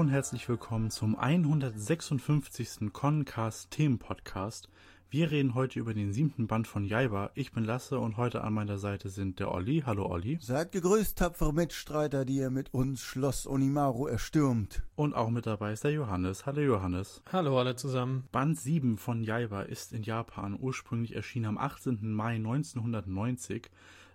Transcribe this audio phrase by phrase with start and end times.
[0.00, 2.90] Hallo und herzlich willkommen zum 156.
[2.90, 4.70] Concast Themenpodcast.
[5.10, 7.32] Wir reden heute über den siebten Band von Jaiba.
[7.34, 9.82] Ich bin Lasse und heute an meiner Seite sind der Olli.
[9.84, 10.38] Hallo Olli.
[10.40, 14.82] Seid gegrüßt, tapfere Mitstreiter, die ihr mit uns Schloss Onimaru erstürmt.
[14.96, 16.46] Und auch mit dabei ist der Johannes.
[16.46, 17.22] Hallo Johannes.
[17.30, 18.24] Hallo alle zusammen.
[18.32, 22.10] Band 7 von Jaiba ist in Japan ursprünglich erschienen am 18.
[22.10, 23.70] Mai 1990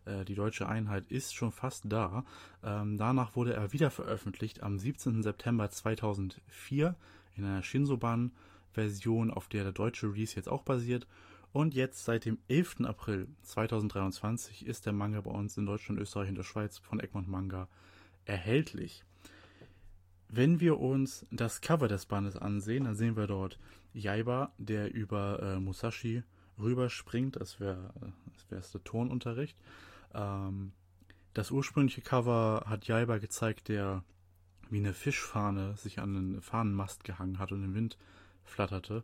[0.05, 2.23] äh, die deutsche Einheit ist schon fast da.
[2.63, 5.23] Ähm, danach wurde er wieder veröffentlicht am 17.
[5.23, 6.95] September 2004
[7.35, 11.07] in einer Shinsoban-Version, auf der der deutsche Release jetzt auch basiert.
[11.51, 12.81] Und jetzt seit dem 11.
[12.81, 17.29] April 2023 ist der Manga bei uns in Deutschland, Österreich und der Schweiz von Egmont
[17.29, 17.69] Manga
[18.25, 19.03] erhältlich.
[20.27, 23.57] Wenn wir uns das Cover des Bandes ansehen, dann sehen wir dort
[23.93, 26.23] Jaiba, der über äh, Musashi
[26.59, 27.37] rüberspringt.
[27.37, 27.93] Das wäre
[28.33, 29.57] das wär der Tonunterricht.
[30.15, 30.71] Ähm,
[31.33, 34.03] das ursprüngliche Cover hat Jaiba gezeigt, der
[34.69, 37.97] wie eine Fischfahne sich an einen Fahnenmast gehangen hat und im Wind
[38.43, 39.03] flatterte.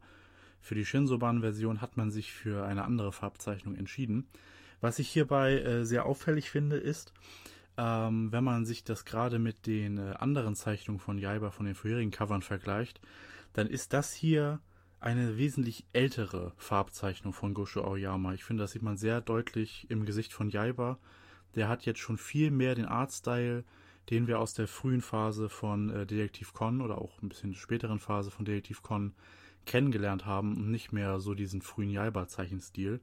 [0.60, 4.28] Für die Shinsoban-Version hat man sich für eine andere Farbzeichnung entschieden.
[4.80, 7.14] Was ich hierbei äh, sehr auffällig finde, ist,
[7.78, 11.76] ähm, wenn man sich das gerade mit den äh, anderen Zeichnungen von Jaiba von den
[11.76, 13.02] vorherigen Covern vergleicht,
[13.54, 14.60] dann ist das hier
[15.02, 18.34] eine wesentlich ältere Farbzeichnung von Gosho Aoyama.
[18.34, 21.00] Ich finde, das sieht man sehr deutlich im Gesicht von Jaiba.
[21.56, 23.64] Der hat jetzt schon viel mehr den Artstyle,
[24.12, 28.00] den wir aus der frühen Phase von äh, Detektiv Con oder auch ein bisschen späteren
[28.00, 29.14] Phase von Detektiv Con
[29.66, 33.02] kennengelernt haben und nicht mehr so diesen frühen Jaiba-Zeichenstil.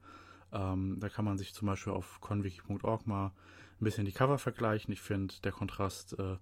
[0.53, 4.93] Ähm, da kann man sich zum Beispiel auf conwiki.org mal ein bisschen die Cover vergleichen.
[4.93, 6.37] Ich finde, der Kontrast äh,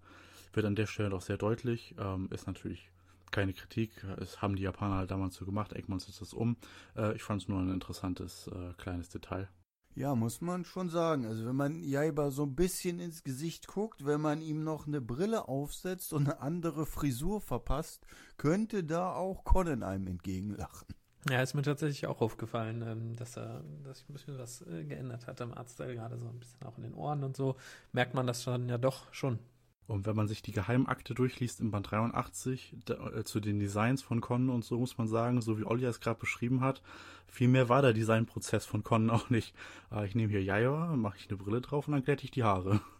[0.54, 1.96] wird an der Stelle doch sehr deutlich.
[1.98, 2.92] Ähm, ist natürlich
[3.32, 3.92] keine Kritik.
[4.20, 5.74] Es haben die Japaner halt damals so gemacht.
[5.74, 6.58] Egmont setzt das um.
[6.96, 9.50] Äh, ich fand es nur ein interessantes äh, kleines Detail.
[9.98, 11.26] Ja, muss man schon sagen.
[11.26, 15.02] Also wenn man Jaiba so ein bisschen ins Gesicht guckt, wenn man ihm noch eine
[15.02, 18.06] Brille aufsetzt und eine andere Frisur verpasst,
[18.38, 20.86] könnte da auch Conan einem entgegenlachen.
[21.30, 24.84] Ja, ist mir tatsächlich auch aufgefallen, ähm, dass er, dass sich ein bisschen was äh,
[24.84, 27.56] geändert hat am Arztteil, gerade so ein bisschen auch in den Ohren und so.
[27.92, 29.40] Merkt man das dann ja doch schon.
[29.88, 34.02] Und wenn man sich die Geheimakte durchliest im Band 83 da, äh, zu den Designs
[34.02, 36.82] von Con und so, muss man sagen, so wie Olli es gerade beschrieben hat,
[37.28, 39.56] viel mehr war der Designprozess von Con auch nicht.
[39.92, 42.44] Äh, ich nehme hier Jaja, mache ich eine Brille drauf und dann glätte ich die
[42.44, 42.82] Haare.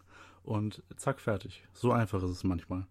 [0.44, 1.62] Und zack, fertig.
[1.74, 2.86] So einfach ist es manchmal.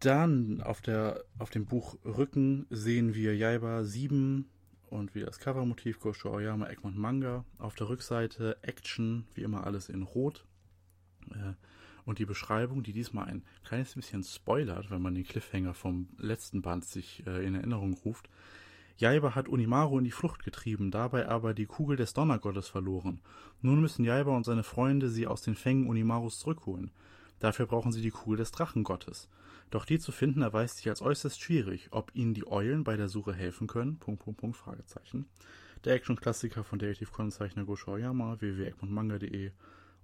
[0.00, 4.50] Dann auf, der, auf dem Buch Rücken sehen wir Jaiba 7
[4.90, 7.44] und wie das Covermotiv Gosho Aoyama Egmont Manga.
[7.58, 10.44] Auf der Rückseite Action, wie immer alles in Rot.
[11.30, 11.52] Äh,
[12.06, 16.62] und die Beschreibung, die diesmal ein kleines bisschen spoilert, wenn man den Cliffhanger vom letzten
[16.62, 18.30] Band sich äh, in Erinnerung ruft.
[18.96, 23.20] Jaiba hat Unimaru in die Flucht getrieben, dabei aber die Kugel des Donnergottes verloren.
[23.60, 26.90] Nun müssen Jaiba und seine Freunde sie aus den Fängen Unimarus zurückholen.
[27.40, 29.28] Dafür brauchen sie die Kugel des Drachengottes.
[29.70, 31.88] Doch die zu finden erweist sich als äußerst schwierig.
[31.90, 33.98] Ob ihnen die Eulen bei der Suche helfen können?
[33.98, 35.26] Punkt, Punkt, Punkt, Fragezeichen.
[35.84, 39.50] Der Action-Klassiker von Detective Con-Zeichner Gosho Oyama, www.egmontmanga.de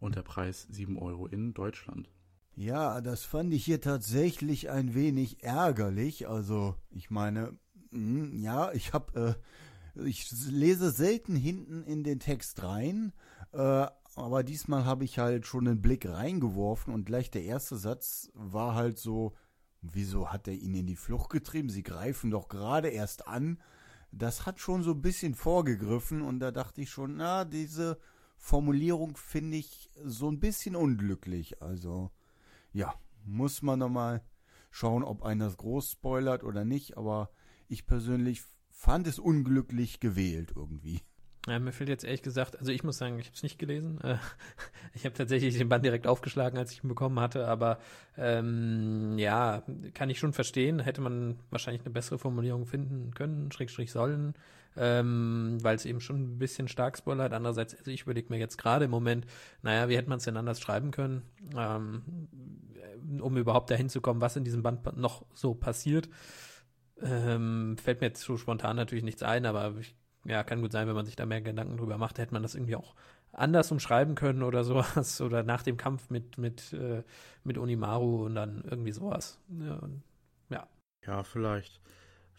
[0.03, 2.11] und der Preis 7 Euro in Deutschland.
[2.57, 6.29] Ja, das fand ich hier tatsächlich ein wenig ärgerlich.
[6.29, 7.57] Also, ich meine,
[7.93, 9.39] mh, hm, ja, ich habe,
[9.97, 13.13] äh, ich lese selten hinten in den Text rein,
[13.53, 18.31] äh, aber diesmal habe ich halt schon einen Blick reingeworfen und gleich der erste Satz
[18.35, 19.35] war halt so,
[19.83, 21.71] wieso hat er ihn in die Flucht getrieben?
[21.71, 23.59] Sie greifen doch gerade erst an.
[24.11, 27.99] Das hat schon so ein bisschen vorgegriffen und da dachte ich schon, na, diese
[28.43, 31.63] Formulierung finde ich so ein bisschen unglücklich.
[31.63, 32.11] Also,
[32.73, 32.93] ja,
[33.25, 34.21] muss man nochmal
[34.73, 36.97] schauen, ob einer das groß spoilert oder nicht.
[36.97, 37.31] Aber
[37.69, 41.03] ich persönlich fand es unglücklich gewählt irgendwie.
[41.47, 44.01] Ja, mir fehlt jetzt ehrlich gesagt, also ich muss sagen, ich habe es nicht gelesen.
[44.01, 44.17] Äh,
[44.95, 47.79] ich habe tatsächlich den Band direkt aufgeschlagen, als ich ihn bekommen hatte, aber
[48.17, 49.63] ähm, ja,
[49.95, 50.81] kann ich schon verstehen.
[50.81, 54.35] Hätte man wahrscheinlich eine bessere Formulierung finden können, Schrägstrich sollen,
[54.77, 57.33] ähm, weil es eben schon ein bisschen stark spoilert.
[57.33, 59.27] Andererseits, also ich überlege mir jetzt gerade im Moment,
[59.63, 61.23] naja, wie hätte man es denn anders schreiben können,
[61.57, 62.03] ähm,
[63.21, 66.09] um überhaupt dahin zu kommen, was in diesem Band noch so passiert.
[67.03, 70.87] Ähm, fällt mir jetzt so spontan natürlich nichts ein, aber ich ja, kann gut sein,
[70.87, 72.95] wenn man sich da mehr Gedanken drüber macht, hätte man das irgendwie auch
[73.33, 75.21] anders umschreiben können oder sowas.
[75.21, 77.03] Oder nach dem Kampf mit, mit, äh,
[77.45, 79.41] mit Onimaru und dann irgendwie sowas.
[80.51, 80.69] Ja.
[81.07, 81.81] ja, vielleicht.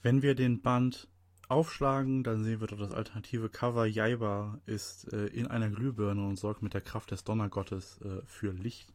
[0.01, 1.07] Wenn wir den Band
[1.53, 3.85] aufschlagen, dann sehen wir dort das alternative Cover.
[3.85, 8.51] Jaiba ist äh, in einer Glühbirne und sorgt mit der Kraft des Donnergottes äh, für
[8.51, 8.91] Licht.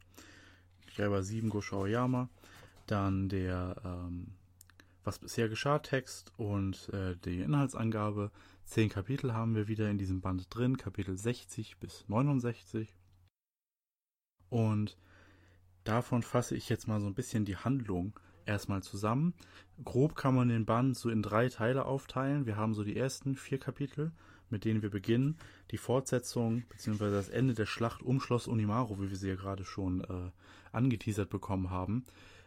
[0.97, 2.29] Jaiba 7 Gosho Oyama.
[2.87, 4.29] Dann der ähm,
[5.05, 8.31] Was bisher geschah Text und äh, die Inhaltsangabe
[8.69, 12.95] Zehn Kapitel haben wir wieder in diesem Band drin, Kapitel 60 bis 69.
[14.51, 14.99] Und
[15.85, 19.35] davon fasse ich jetzt mal so ein bisschen die Handlung erstmal zusammen.
[19.85, 22.47] Grob kann man den Band so in drei Teile aufteilen.
[22.47, 24.11] Wir haben so die ersten vier Kapitel,
[24.51, 25.37] mit denen wir beginnen.
[25.71, 27.11] Die Fortsetzung bzw.
[27.11, 30.31] das Ende der Schlacht um Schloss Unimaru, wie wir sie ja gerade schon äh,
[30.73, 32.05] angeteasert bekommen haben.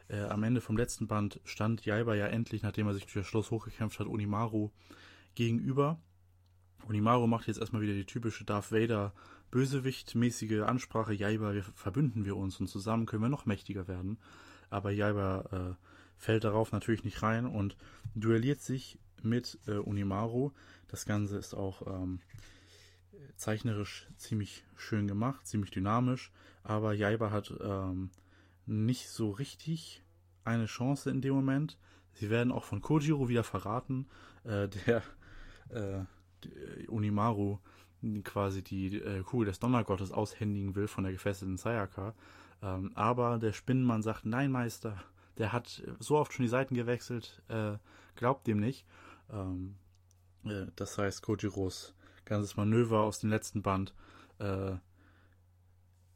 [0.09, 3.27] Äh, am Ende vom letzten Band stand Jaiba ja endlich, nachdem er sich durch das
[3.27, 4.71] Schloss hochgekämpft hat, Unimaru
[5.36, 6.00] gegenüber.
[6.88, 9.13] Unimaru macht jetzt erstmal wieder die typische Darth Vader
[9.51, 11.13] Bösewicht-mäßige Ansprache.
[11.13, 14.18] Jaiba, wir verbünden wir uns und zusammen können wir noch mächtiger werden.
[14.69, 15.91] Aber Jaiba äh,
[16.22, 17.76] fällt darauf natürlich nicht rein und
[18.14, 20.52] duelliert sich mit äh, Unimaru.
[20.88, 22.20] Das Ganze ist auch ähm,
[23.38, 26.32] zeichnerisch ziemlich schön gemacht, ziemlich dynamisch,
[26.64, 28.12] aber Jaiba hat ähm,
[28.68, 30.04] nicht so richtig
[30.44, 31.80] eine Chance in dem Moment.
[32.14, 34.08] Sie werden auch von Kojiro wieder verraten,
[34.44, 35.02] äh, der
[35.70, 37.58] äh, Unimaru
[38.24, 42.14] quasi die äh, Kugel des Donnergottes aushändigen will von der gefesselten Sayaka.
[42.62, 45.04] Ähm, aber der Spinnenmann sagt, nein Meister,
[45.38, 47.78] der hat so oft schon die Seiten gewechselt, äh,
[48.16, 48.86] glaubt dem nicht.
[49.31, 49.75] Ähm,
[50.45, 51.94] äh, das heißt, Kojiros
[52.25, 53.94] ganzes Manöver aus dem letzten Band
[54.39, 54.75] äh,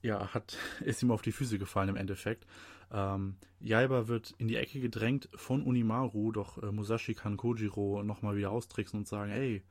[0.02, 2.46] ja, hat, ist ihm auf die Füße gefallen im Endeffekt.
[2.92, 8.36] Ähm, Jaiba wird in die Ecke gedrängt von Unimaru, doch äh, Musashi kann Kojiro nochmal
[8.36, 9.64] wieder austricksen und sagen, ey,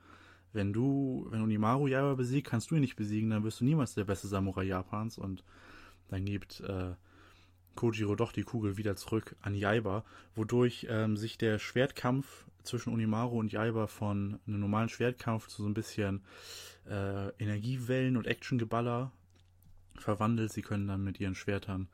[0.52, 3.94] wenn du, wenn Unimaru Jaiba besiegt, kannst du ihn nicht besiegen, dann wirst du niemals
[3.94, 5.44] der beste Samurai Japans und
[6.08, 6.94] dann gibt äh,
[7.75, 10.05] Kojiro doch die Kugel wieder zurück an Jaiba,
[10.35, 15.69] wodurch ähm, sich der Schwertkampf zwischen Unimaru und Jaiba von einem normalen Schwertkampf zu so
[15.69, 16.23] ein bisschen
[16.88, 19.12] äh, Energiewellen und Actiongeballer
[19.97, 20.53] verwandelt.
[20.53, 21.88] Sie können dann mit ihren Schwertern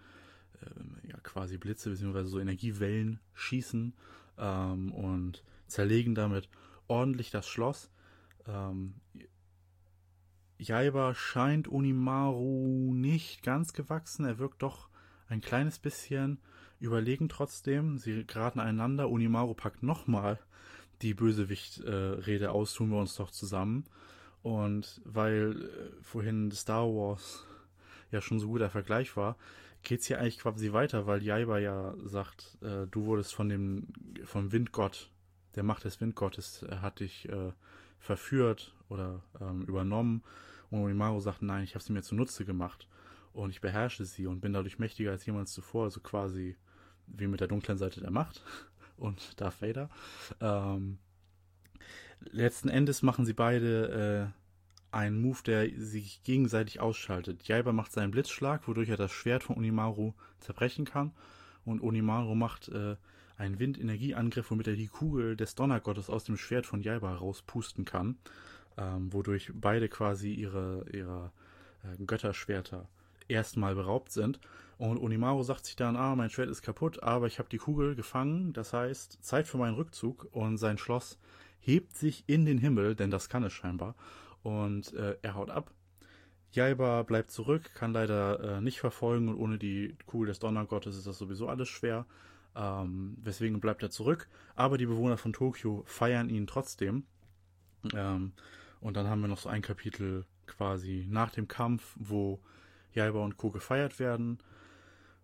[0.62, 2.25] äh, ja quasi Blitze bzw.
[2.25, 3.93] so Energiewellen schießen
[4.38, 6.49] ähm, und zerlegen damit
[6.87, 7.91] ordentlich das Schloss.
[8.47, 8.94] Ähm,
[10.59, 14.27] Jaiba scheint Unimaru nicht ganz gewachsen.
[14.27, 14.90] Er wirkt doch
[15.31, 16.38] ein kleines bisschen
[16.81, 17.99] überlegen trotzdem.
[17.99, 19.09] Sie geraten einander.
[19.09, 20.38] Unimaru packt nochmal
[21.03, 23.85] die Bösewicht-Rede äh, aus, tun wir uns doch zusammen.
[24.43, 27.47] Und weil äh, vorhin Star Wars
[28.11, 29.37] ja schon so gut der Vergleich war,
[29.82, 33.87] geht's hier eigentlich quasi weiter, weil Jaiba ja sagt, äh, du wurdest von dem
[34.25, 35.11] vom Windgott,
[35.55, 37.53] der Macht des Windgottes, er hat dich äh,
[37.99, 40.23] verführt oder ähm, übernommen.
[40.71, 42.88] Und Unimaru sagt, nein, ich habe sie mir zunutze gemacht
[43.32, 46.56] und ich beherrsche sie und bin dadurch mächtiger als jemals zuvor, also quasi
[47.06, 48.43] wie mit der dunklen Seite der Macht
[48.97, 49.88] und Darth Vader.
[50.41, 50.99] Ähm,
[52.21, 54.32] letzten Endes machen sie beide
[54.93, 57.44] äh, einen Move, der sich gegenseitig ausschaltet.
[57.44, 61.12] Jaiba macht seinen Blitzschlag, wodurch er das Schwert von Unimaru zerbrechen kann.
[61.65, 62.97] Und Unimaru macht äh,
[63.37, 68.19] einen Windenergieangriff, womit er die Kugel des Donnergottes aus dem Schwert von Jaiba rauspusten kann.
[68.77, 71.32] Ähm, wodurch beide quasi ihre, ihrer
[71.85, 72.88] äh, Götterschwerter
[73.31, 74.41] erstmal beraubt sind.
[74.79, 77.94] Und Onimaru sagt sich dann, ah, mein Schwert ist kaputt, aber ich habe die Kugel
[77.94, 80.29] gefangen, das heißt, Zeit für meinen Rückzug.
[80.32, 81.19] Und sein Schloss
[81.59, 83.94] hebt sich in den Himmel, denn das kann es scheinbar.
[84.43, 85.71] Und äh, er haut ab.
[86.53, 91.06] Jaiba bleibt zurück, kann leider äh, nicht verfolgen und ohne die Kugel des Donnergottes ist
[91.06, 92.06] das sowieso alles schwer.
[92.56, 94.29] Ähm, weswegen bleibt er zurück.
[94.56, 97.05] Aber die Bewohner von Tokio feiern ihn trotzdem.
[97.94, 98.32] Ähm,
[98.81, 102.41] und dann haben wir noch so ein Kapitel quasi nach dem Kampf, wo
[102.94, 103.51] Jaiba und Co.
[103.51, 104.39] gefeiert werden.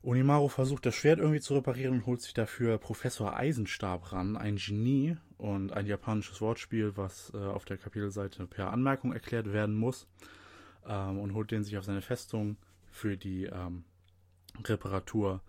[0.03, 4.57] Onimaru versucht das Schwert irgendwie zu reparieren und holt sich dafür Professor Eisenstab ran, ein
[4.57, 10.07] Genie und ein japanisches Wortspiel, was äh, auf der Kapitelseite per Anmerkung erklärt werden muss,
[10.87, 12.57] ähm, und holt den sich auf seine Festung
[12.93, 13.85] für die ähm,
[14.65, 15.43] Reparatur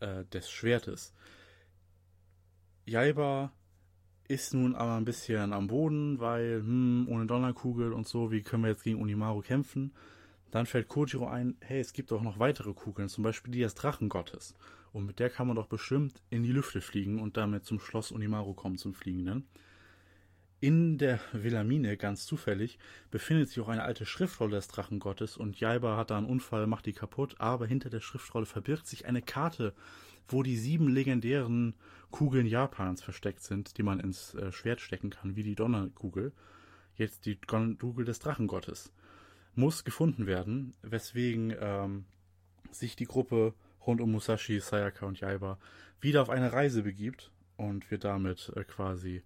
[0.00, 1.12] äh, des Schwertes.
[2.84, 3.52] Jaiba
[4.28, 8.62] ist nun aber ein bisschen am Boden, weil hm, ohne Donnerkugel und so, wie können
[8.62, 9.92] wir jetzt gegen Onimaru kämpfen?
[10.56, 13.74] Dann fällt Kojiro ein, hey, es gibt auch noch weitere Kugeln, zum Beispiel die des
[13.74, 14.54] Drachengottes.
[14.94, 18.10] Und mit der kann man doch bestimmt in die Lüfte fliegen und damit zum Schloss
[18.10, 19.46] Unimaru kommen, zum Fliegenden.
[20.60, 22.78] In der Villamine, ganz zufällig,
[23.10, 26.86] befindet sich auch eine alte Schriftrolle des Drachengottes und Jaiba hat da einen Unfall, macht
[26.86, 29.74] die kaputt, aber hinter der Schriftrolle verbirgt sich eine Karte,
[30.26, 31.74] wo die sieben legendären
[32.10, 36.32] Kugeln Japans versteckt sind, die man ins äh, Schwert stecken kann, wie die Donnerkugel.
[36.94, 38.90] Jetzt die Kugel des Drachengottes
[39.56, 42.04] muss gefunden werden, weswegen ähm,
[42.70, 43.54] sich die Gruppe
[43.86, 45.58] rund um Musashi, Sayaka und Yaiba
[46.00, 49.22] wieder auf eine Reise begibt und wir damit äh, quasi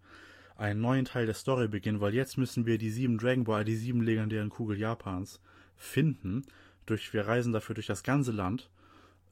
[0.57, 3.77] einen neuen Teil der Story beginnen, weil jetzt müssen wir die sieben Dragon Ball, die
[3.77, 5.41] sieben legendären Kugel Japans
[5.77, 6.45] finden.
[6.87, 8.71] Durch, wir reisen dafür durch das ganze Land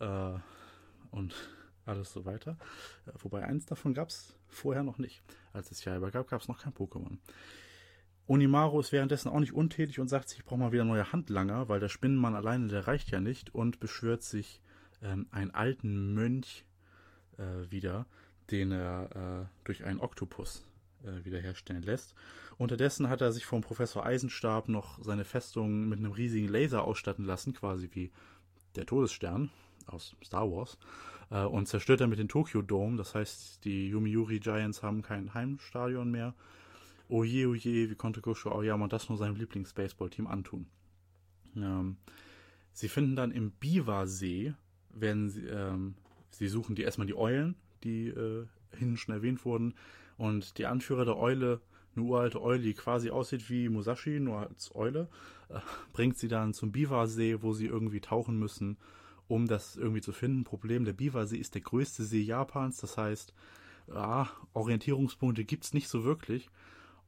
[0.01, 0.33] äh,
[1.11, 1.35] und
[1.85, 2.57] alles so weiter.
[3.07, 5.23] Äh, wobei eins davon gab es vorher noch nicht.
[5.53, 7.19] Als es Yaiba gab, gab es noch kein Pokémon.
[8.29, 11.69] Onimaru ist währenddessen auch nicht untätig und sagt sich, ich brauche mal wieder neue Handlanger,
[11.69, 14.61] weil der Spinnenmann alleine, der reicht ja nicht und beschwört sich
[15.03, 16.67] ähm, einen alten Mönch
[17.39, 18.07] äh, wieder,
[18.51, 20.69] den er äh, durch einen Oktopus
[21.05, 22.15] äh, wiederherstellen lässt.
[22.59, 27.25] Unterdessen hat er sich vom Professor Eisenstab noch seine Festung mit einem riesigen Laser ausstatten
[27.25, 28.11] lassen, quasi wie
[28.77, 29.51] der Todesstern
[29.87, 30.77] aus Star Wars,
[31.31, 32.99] äh, und zerstört damit den Tokyo Dome.
[32.99, 36.35] Das heißt, die Yomiuri Giants haben kein Heimstadion mehr.
[37.09, 40.67] Oje, oje, wie konnte Gosho Aoyama das nur seinem Lieblings-Baseball-Team antun?
[41.57, 41.97] Ähm,
[42.73, 44.55] sie finden dann im Biwa-See,
[44.91, 45.95] werden sie, ähm,
[46.31, 48.47] sie suchen die erstmal die Eulen, die äh,
[48.77, 49.75] hinten schon erwähnt wurden,
[50.19, 51.63] und die Anführer der Eule,
[51.97, 55.09] eine uralte Eule, die quasi aussieht wie Musashi, nur als Eule,
[55.49, 55.61] äh,
[55.95, 58.77] bringt sie dann zum Biwa-See, wo sie irgendwie tauchen müssen,
[59.29, 60.45] um das irgendwie zu finden.
[60.45, 63.33] Problem, der Biwa-See ist der größte See Japans, das heißt,
[63.95, 66.51] ah, Orientierungspunkte gibt's nicht so wirklich.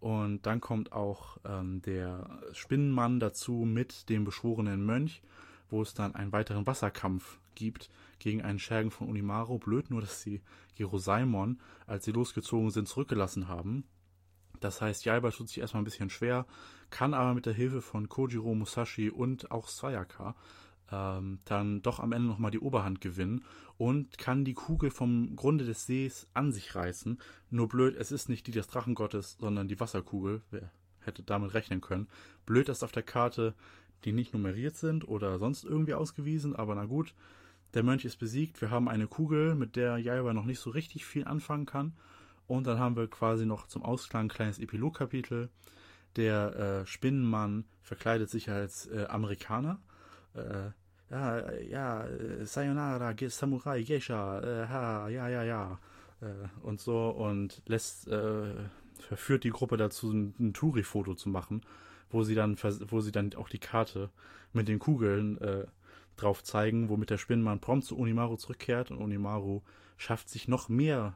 [0.00, 5.22] Und dann kommt auch ähm, der Spinnenmann dazu mit dem beschworenen Mönch,
[5.68, 9.58] wo es dann einen weiteren Wasserkampf gibt gegen einen Schergen von Unimaru.
[9.58, 10.40] Blöd nur, dass sie
[10.76, 13.84] Gerosaimon, als sie losgezogen sind, zurückgelassen haben.
[14.60, 16.46] Das heißt, Jaiba tut sich erstmal ein bisschen schwer,
[16.90, 20.34] kann aber mit der Hilfe von Kojiro Musashi und auch Sayaka
[20.92, 23.44] ähm, dann doch am Ende nochmal die Oberhand gewinnen
[23.78, 27.18] und kann die Kugel vom Grunde des Sees an sich reißen.
[27.50, 30.42] Nur blöd, es ist nicht die des Drachengottes, sondern die Wasserkugel.
[30.50, 30.70] Wer
[31.00, 32.08] hätte damit rechnen können?
[32.46, 33.54] Blöd, dass auf der Karte
[34.04, 37.14] die nicht nummeriert sind oder sonst irgendwie ausgewiesen, aber na gut.
[37.74, 41.04] Der Mönch ist besiegt, wir haben eine Kugel, mit der Jaiba noch nicht so richtig
[41.06, 41.92] viel anfangen kann.
[42.48, 45.50] Und dann haben wir quasi noch zum Ausklang ein kleines Epilogkapitel.
[46.16, 49.80] Der äh, Spinnenmann verkleidet sich als äh, Amerikaner.
[50.34, 50.70] Äh,
[51.10, 55.78] ja, ja, äh, Sayonara, Samurai, Geisha, äh, ha, ja, ja, ja,
[56.20, 56.26] äh,
[56.62, 58.54] und so und lässt, äh,
[58.98, 61.62] verführt die Gruppe dazu, ein, ein Touri-Foto zu machen,
[62.10, 62.56] wo sie dann,
[62.88, 64.10] wo sie dann auch die Karte
[64.52, 65.66] mit den Kugeln äh,
[66.16, 69.62] drauf zeigen, womit der Spinnenmann prompt zu Unimaru zurückkehrt und Unimaru
[69.96, 71.14] schafft sich noch mehr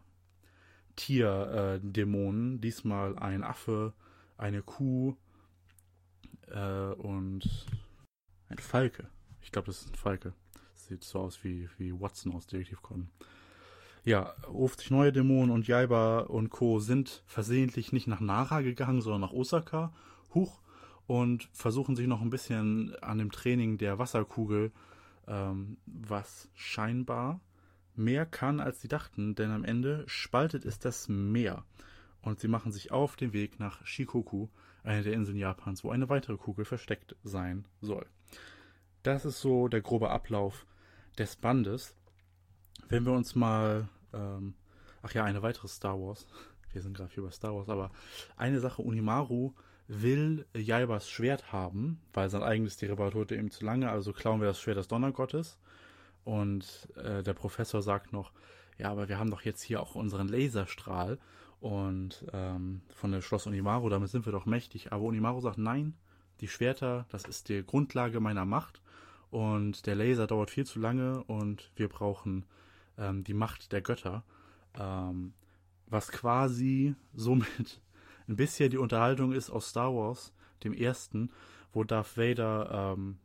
[0.96, 3.92] Tierdämonen, diesmal ein Affe,
[4.36, 5.16] eine Kuh
[6.48, 7.66] äh, und
[8.48, 9.08] ein Falke.
[9.44, 10.32] Ich glaube, das ist ein Falke.
[10.74, 13.10] Sieht so aus wie, wie Watson aus Detective Conan.
[14.04, 16.78] Ja, ruft sich neue Dämonen und Jaiba und Co.
[16.80, 19.92] sind versehentlich nicht nach Nara gegangen, sondern nach Osaka.
[20.34, 20.60] Huch.
[21.06, 24.72] Und versuchen sich noch ein bisschen an dem Training der Wasserkugel,
[25.26, 27.40] ähm, was scheinbar
[27.94, 31.64] mehr kann, als sie dachten, denn am Ende spaltet es das Meer.
[32.22, 34.48] Und sie machen sich auf den Weg nach Shikoku,
[34.82, 38.06] eine der Inseln Japans, wo eine weitere Kugel versteckt sein soll.
[39.04, 40.66] Das ist so der grobe Ablauf
[41.18, 41.94] des Bandes.
[42.88, 44.54] Wenn wir uns mal, ähm,
[45.02, 46.26] ach ja, eine weitere Star Wars.
[46.72, 47.90] Wir sind gerade hier bei Star Wars, aber
[48.38, 49.52] eine Sache, Unimaru
[49.88, 54.48] will Jaibas Schwert haben, weil sein eigenes Derivat wurde ihm zu lange, also klauen wir
[54.48, 55.58] das Schwert des Donnergottes.
[56.24, 58.32] Und äh, der Professor sagt noch,
[58.78, 61.18] ja, aber wir haben doch jetzt hier auch unseren Laserstrahl
[61.60, 64.94] und ähm, von der Schloss Unimaru, damit sind wir doch mächtig.
[64.94, 65.92] Aber Unimaru sagt, nein,
[66.40, 68.80] die Schwerter, das ist die Grundlage meiner Macht
[69.34, 72.46] und der Laser dauert viel zu lange und wir brauchen
[72.96, 74.22] ähm, die Macht der Götter,
[74.78, 75.34] ähm,
[75.88, 77.80] was quasi somit
[78.28, 81.32] ein bisschen die Unterhaltung ist aus Star Wars, dem ersten,
[81.72, 83.18] wo Darth Vader ähm,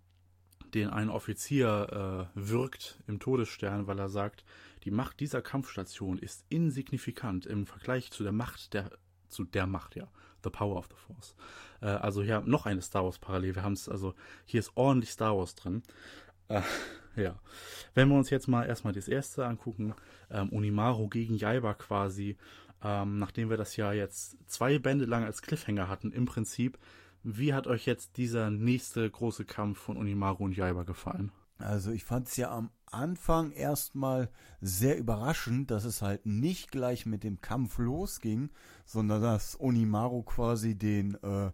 [0.73, 4.43] den einen Offizier äh, wirkt im Todesstern, weil er sagt,
[4.85, 8.89] die Macht dieser Kampfstation ist insignifikant im Vergleich zu der Macht der
[9.27, 10.07] zu der Macht, ja,
[10.43, 11.35] The Power of the Force.
[11.81, 13.55] Äh, also hier noch eine Star Wars Parallel.
[13.55, 14.13] Wir haben es, also
[14.45, 15.83] hier ist ordentlich Star Wars drin.
[16.47, 16.61] Äh,
[17.15, 17.39] ja.
[17.93, 19.93] Wenn wir uns jetzt mal erstmal das erste angucken,
[20.29, 22.37] ähm, Unimaru gegen Jaiba quasi,
[22.83, 26.77] ähm, nachdem wir das ja jetzt zwei Bände lang als Cliffhanger hatten, im Prinzip,
[27.23, 31.31] wie hat euch jetzt dieser nächste große Kampf von Unimaru und Jaiba gefallen?
[31.57, 34.29] Also ich fand es ja am Anfang erstmal
[34.61, 38.49] sehr überraschend, dass es halt nicht gleich mit dem Kampf losging,
[38.85, 41.51] sondern dass Onimaru quasi den, äh,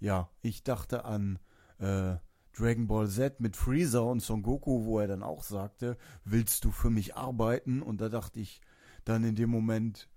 [0.00, 1.38] ja, ich dachte an
[1.78, 2.16] äh,
[2.56, 6.70] Dragon Ball Z mit Freezer und Son Goku, wo er dann auch sagte, willst du
[6.70, 7.82] für mich arbeiten?
[7.82, 8.62] Und da dachte ich
[9.04, 10.08] dann in dem Moment,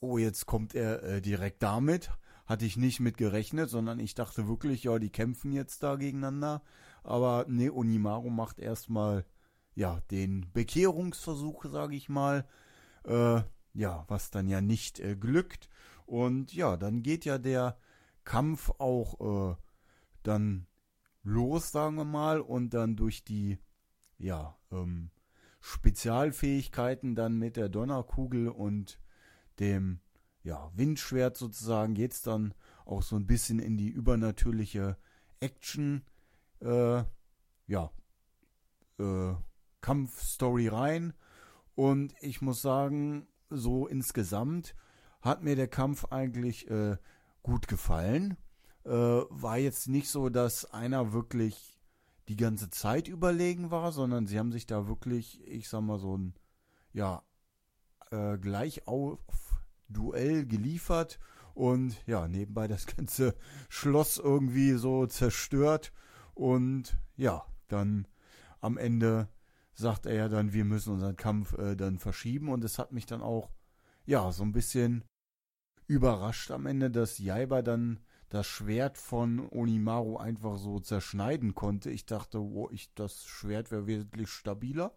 [0.00, 2.10] oh, jetzt kommt er äh, direkt damit.
[2.46, 6.62] Hatte ich nicht mit gerechnet, sondern ich dachte wirklich, ja, die kämpfen jetzt da gegeneinander.
[7.02, 9.24] Aber nee, Onimaru macht erstmal
[9.74, 12.46] ja den Bekehrungsversuch, sage ich mal.
[13.04, 13.42] Äh,
[13.74, 15.68] ja, was dann ja nicht äh, glückt.
[16.06, 17.76] Und ja, dann geht ja der
[18.24, 19.56] Kampf auch äh,
[20.22, 20.66] dann
[21.22, 23.58] los, sagen wir mal, und dann durch die
[24.18, 25.10] ja ähm,
[25.60, 29.00] Spezialfähigkeiten dann mit der Donnerkugel und
[29.58, 30.00] dem
[30.42, 32.54] ja, Windschwert sozusagen geht's dann
[32.84, 34.98] auch so ein bisschen in die übernatürliche
[35.40, 36.04] Action
[36.60, 37.02] äh,
[37.66, 37.90] ja,
[38.98, 39.34] äh,
[39.84, 41.12] Kampfstory rein.
[41.74, 44.74] Und ich muss sagen, so insgesamt
[45.20, 46.96] hat mir der Kampf eigentlich äh,
[47.42, 48.38] gut gefallen.
[48.86, 51.78] Äh, war jetzt nicht so, dass einer wirklich
[52.28, 56.16] die ganze Zeit überlegen war, sondern sie haben sich da wirklich, ich sag mal, so
[56.16, 56.34] ein,
[56.94, 57.22] ja,
[58.10, 59.18] äh, gleich auf
[59.90, 61.18] Duell geliefert
[61.52, 63.34] und ja, nebenbei das ganze
[63.68, 65.92] Schloss irgendwie so zerstört
[66.32, 68.08] und ja, dann
[68.62, 69.28] am Ende
[69.74, 73.06] sagt er ja dann, wir müssen unseren Kampf äh, dann verschieben und es hat mich
[73.06, 73.50] dann auch
[74.06, 75.04] ja so ein bisschen
[75.86, 81.90] überrascht am Ende, dass Jaiba dann das Schwert von Onimaru einfach so zerschneiden konnte.
[81.90, 84.94] Ich dachte, oh, ich, das Schwert wäre wesentlich stabiler.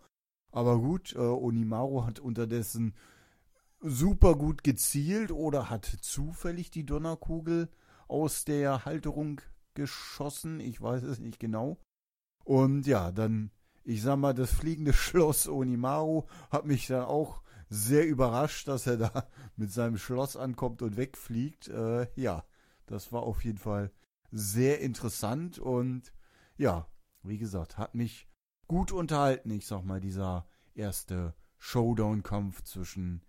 [0.51, 2.95] Aber gut, äh, Onimaru hat unterdessen
[3.79, 7.69] super gut gezielt oder hat zufällig die Donnerkugel
[8.07, 9.41] aus der Halterung
[9.75, 10.59] geschossen.
[10.59, 11.77] Ich weiß es nicht genau.
[12.43, 13.51] Und ja, dann,
[13.87, 18.97] ich sag mal, das fliegende Schloss Onimaru hat mich dann auch sehr überrascht, dass er
[18.97, 21.69] da mit seinem Schloss ankommt und wegfliegt.
[21.69, 22.43] Äh, ja,
[22.85, 23.91] das war auf jeden Fall
[24.31, 26.11] sehr interessant und
[26.57, 26.87] ja,
[27.23, 28.27] wie gesagt, hat mich
[28.67, 29.51] gut unterhalten.
[29.51, 33.23] Ich sag mal, dieser erste Showdown-Kampf zwischen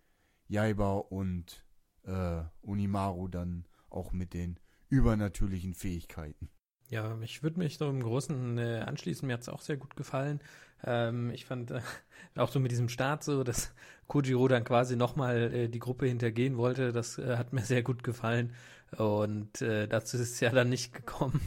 [0.49, 1.65] Jaiba und
[2.03, 6.50] äh, Unimaru dann auch mit den übernatürlichen Fähigkeiten.
[6.90, 9.26] Ja, ich würde mich so im Großen äh, anschließen.
[9.26, 10.40] Mir hat es auch sehr gut gefallen.
[10.85, 11.80] Ähm, ich fand äh,
[12.37, 13.75] auch so mit diesem Start so, dass
[14.07, 16.92] Kojiro dann quasi nochmal äh, die Gruppe hintergehen wollte.
[16.92, 18.54] Das äh, hat mir sehr gut gefallen.
[18.97, 21.40] Und äh, dazu ist es ja dann nicht gekommen,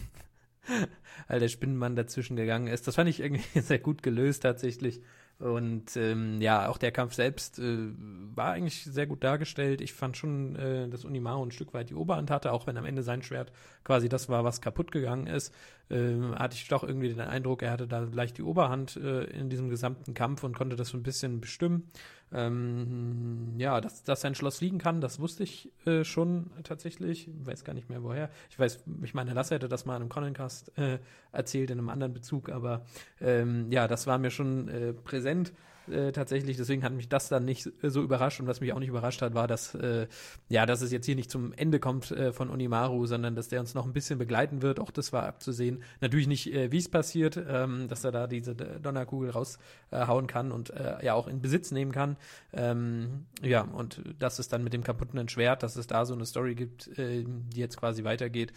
[1.27, 2.87] weil der Spinnenmann dazwischen gegangen ist.
[2.87, 5.01] Das fand ich irgendwie sehr gut gelöst tatsächlich.
[5.41, 7.89] Und ähm, ja, auch der Kampf selbst äh,
[8.35, 9.81] war eigentlich sehr gut dargestellt.
[9.81, 12.85] Ich fand schon, äh, dass Unimaru ein Stück weit die Oberhand hatte, auch wenn am
[12.85, 13.51] Ende sein Schwert
[13.83, 15.51] quasi das war, was kaputt gegangen ist.
[15.89, 19.49] Äh, hatte ich doch irgendwie den Eindruck, er hatte da leicht die Oberhand äh, in
[19.49, 21.89] diesem gesamten Kampf und konnte das so ein bisschen bestimmen.
[22.33, 27.27] Ähm, ja, dass, dass sein Schloss fliegen kann, das wusste ich äh, schon tatsächlich.
[27.27, 28.29] Ich weiß gar nicht mehr woher.
[28.49, 30.99] Ich weiß, ich meine, Lasse hätte das mal in einem Connencast äh,
[31.31, 32.85] erzählt, in einem anderen Bezug, aber
[33.19, 35.51] ähm, ja, das war mir schon äh, präsent
[35.89, 36.57] äh, tatsächlich.
[36.57, 38.39] Deswegen hat mich das dann nicht so überrascht.
[38.39, 40.07] Und was mich auch nicht überrascht hat, war, dass, äh,
[40.49, 43.59] ja, dass es jetzt hier nicht zum Ende kommt äh, von Onimaru, sondern dass der
[43.59, 44.79] uns noch ein bisschen begleiten wird.
[44.79, 45.83] Auch das war abzusehen.
[46.01, 50.69] Natürlich nicht, äh, wie es passiert, ähm, dass er da diese Donnerkugel raushauen kann und
[50.71, 52.17] äh, ja auch in Besitz nehmen kann.
[52.53, 56.25] Ähm, ja, und dass es dann mit dem kaputten Schwert, dass es da so eine
[56.25, 58.53] Story gibt, äh, die jetzt quasi weitergeht.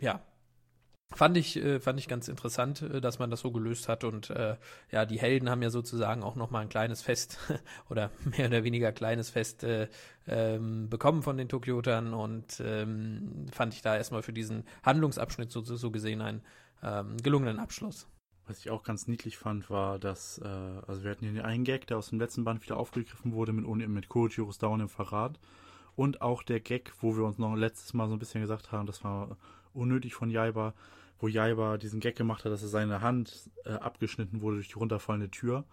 [0.00, 0.20] Ja,
[1.12, 4.04] Fand ich, äh, fand ich ganz interessant, äh, dass man das so gelöst hat.
[4.04, 4.56] Und äh,
[4.90, 7.38] ja, die Helden haben ja sozusagen auch nochmal ein kleines Fest
[7.90, 9.88] oder mehr oder weniger kleines Fest äh,
[10.26, 15.62] ähm, bekommen von den Tokyotern und ähm, fand ich da erstmal für diesen Handlungsabschnitt so,
[15.62, 16.42] so gesehen einen
[16.82, 18.08] ähm, gelungenen Abschluss.
[18.46, 20.48] Was ich auch ganz niedlich fand, war, dass, äh,
[20.86, 23.88] also wir hatten hier einen Gag, der aus dem letzten Band wieder aufgegriffen wurde mit,
[23.88, 25.38] mit Kojiros Down im Verrat.
[25.96, 28.86] Und auch der Gag, wo wir uns noch letztes Mal so ein bisschen gesagt haben,
[28.86, 29.36] das war
[29.74, 30.74] unnötig von Jaiba,
[31.18, 34.78] wo Jaiba diesen Gag gemacht hat, dass er seine Hand äh, abgeschnitten wurde durch die
[34.78, 35.64] runterfallende Tür.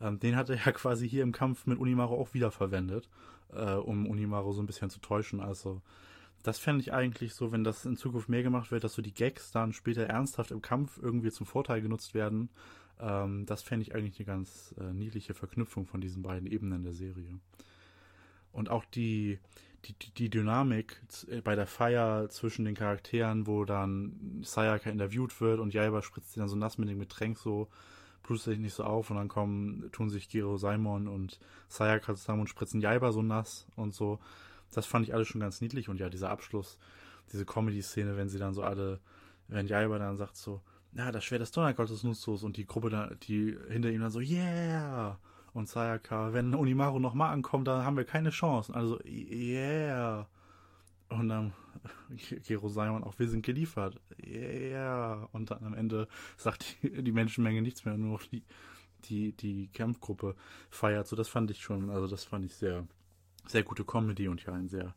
[0.00, 3.08] Ähm, den hat er ja quasi hier im Kampf mit Unimaru auch wieder verwendet,
[3.52, 5.40] äh, um Unimaru so ein bisschen zu täuschen.
[5.40, 5.80] Also
[6.42, 9.14] das fände ich eigentlich so, wenn das in Zukunft mehr gemacht wird, dass so die
[9.14, 12.50] Gags dann später ernsthaft im Kampf irgendwie zum Vorteil genutzt werden.
[13.00, 16.92] Ähm, das fände ich eigentlich eine ganz äh, niedliche Verknüpfung von diesen beiden Ebenen der
[16.92, 17.38] Serie.
[18.52, 19.38] Und auch die,
[19.84, 25.60] die, die Dynamik äh, bei der Feier zwischen den Charakteren, wo dann Sayaka interviewt wird
[25.60, 27.68] und Jaiba spritzt sie dann so nass mit dem Getränk so,
[28.22, 31.38] blutet sich nicht so auf und dann kommen, tun sich Giro Simon und
[31.68, 34.18] Sayaka zusammen und spritzen Jaiba so nass und so.
[34.72, 36.78] Das fand ich alles schon ganz niedlich und ja, dieser Abschluss,
[37.32, 39.00] diese Comedy-Szene, wenn sie dann so alle,
[39.46, 40.60] wenn Jaiba dann sagt so,
[40.92, 44.20] ja, das Schwert des Donnergottes nutzlos und die Gruppe da, die hinter ihm dann so,
[44.20, 45.18] yeah!
[45.52, 48.74] Und Sayaka, wenn Unimaru nochmal ankommt, dann haben wir keine Chance.
[48.74, 50.28] Also, yeah.
[51.08, 51.52] Und dann
[52.46, 54.00] Gero Simon auch, wir sind geliefert.
[54.24, 55.28] Yeah.
[55.32, 58.42] Und dann am Ende sagt die, die Menschenmenge nichts mehr, nur noch die,
[59.04, 60.34] die, die Kampfgruppe
[60.70, 61.06] feiert.
[61.06, 62.86] So, das fand ich schon, also das fand ich sehr,
[63.46, 64.94] sehr gute Comedy und ja, ein sehr,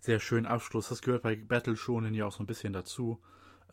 [0.00, 0.88] sehr schönen Abschluss.
[0.88, 3.20] Das gehört bei Battle Shonen ja auch so ein bisschen dazu,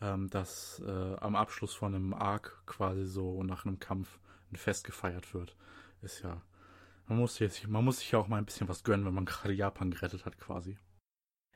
[0.00, 4.18] ähm, dass äh, am Abschluss von einem Arc quasi so nach einem Kampf
[4.50, 5.56] ein Fest gefeiert wird
[6.02, 6.40] ist ja.
[7.06, 9.24] Man muss, jetzt, man muss sich ja auch mal ein bisschen was gönnen, wenn man
[9.24, 10.78] gerade Japan gerettet hat, quasi.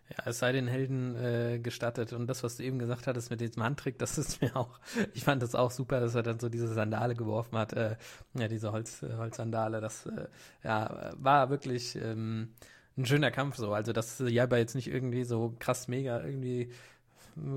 [0.08, 2.12] Ja, es sei den Helden äh, gestattet.
[2.12, 4.78] Und das, was du eben gesagt hattest mit diesem Handtrick, das ist mir auch,
[5.14, 7.96] ich fand das auch super, dass er dann so diese Sandale geworfen hat, äh,
[8.34, 10.28] ja, diese Holz, Holzsandale, das, äh,
[10.62, 12.54] ja, war wirklich ähm,
[12.96, 13.72] ein schöner Kampf so.
[13.72, 16.70] Also, dass Jaiba jetzt nicht irgendwie so krass mega irgendwie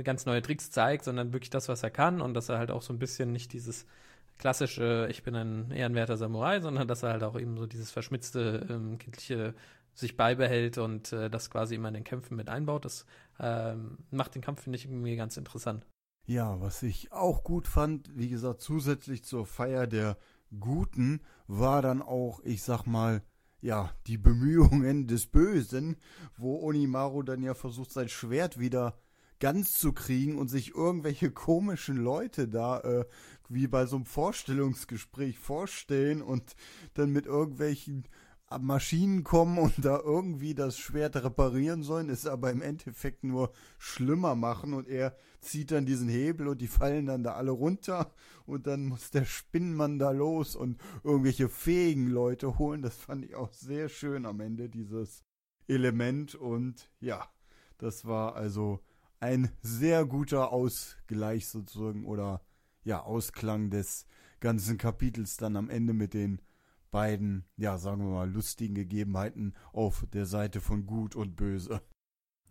[0.03, 2.81] ganz neue Tricks zeigt, sondern wirklich das, was er kann und dass er halt auch
[2.81, 3.85] so ein bisschen nicht dieses
[4.39, 8.65] klassische, ich bin ein ehrenwerter Samurai, sondern dass er halt auch eben so dieses verschmitzte,
[8.69, 9.53] ähm, kindliche
[9.93, 12.85] sich beibehält und äh, das quasi immer in den Kämpfen mit einbaut.
[12.85, 13.05] Das
[13.39, 15.85] ähm, macht den Kampf, finde ich, irgendwie ganz interessant.
[16.25, 20.17] Ja, was ich auch gut fand, wie gesagt, zusätzlich zur Feier der
[20.57, 23.21] Guten war dann auch, ich sag mal,
[23.61, 25.97] ja, die Bemühungen des Bösen,
[26.37, 28.97] wo Onimaru dann ja versucht, sein Schwert wieder
[29.39, 33.05] ganz zu kriegen und sich irgendwelche komischen Leute da äh,
[33.49, 36.55] wie bei so einem Vorstellungsgespräch vorstellen und
[36.93, 38.05] dann mit irgendwelchen
[38.57, 44.33] Maschinen kommen und da irgendwie das Schwert reparieren sollen, es aber im Endeffekt nur schlimmer
[44.33, 48.11] machen und er zieht dann diesen Hebel und die fallen dann da alle runter
[48.45, 52.81] und dann muss der Spinnmann da los und irgendwelche fähigen Leute holen.
[52.81, 55.23] Das fand ich auch sehr schön am Ende, dieses
[55.67, 57.29] Element und ja,
[57.77, 58.79] das war also
[59.19, 62.41] ein sehr guter Ausgleich sozusagen oder
[62.89, 64.07] ja, Ausklang des
[64.39, 66.41] ganzen Kapitels dann am Ende mit den
[66.89, 71.81] beiden, ja, sagen wir mal, lustigen Gegebenheiten auf der Seite von Gut und Böse.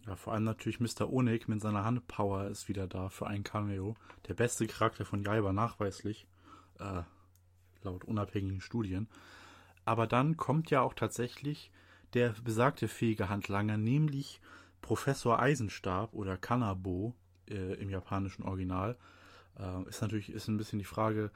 [0.07, 1.12] Ja, vor allem natürlich Mr.
[1.12, 3.96] Onik mit seiner Handpower ist wieder da für ein Cameo.
[4.29, 6.29] Der beste Charakter von Jaiba nachweislich,
[6.79, 7.03] äh,
[7.83, 9.09] laut unabhängigen Studien.
[9.85, 11.72] Aber dann kommt ja auch tatsächlich
[12.14, 14.40] der besagte fähige Handlanger, nämlich
[14.83, 17.14] Professor Eisenstab oder Kanabo
[17.48, 18.96] äh, im japanischen Original.
[19.59, 21.31] Äh, ist natürlich ist ein bisschen die Frage,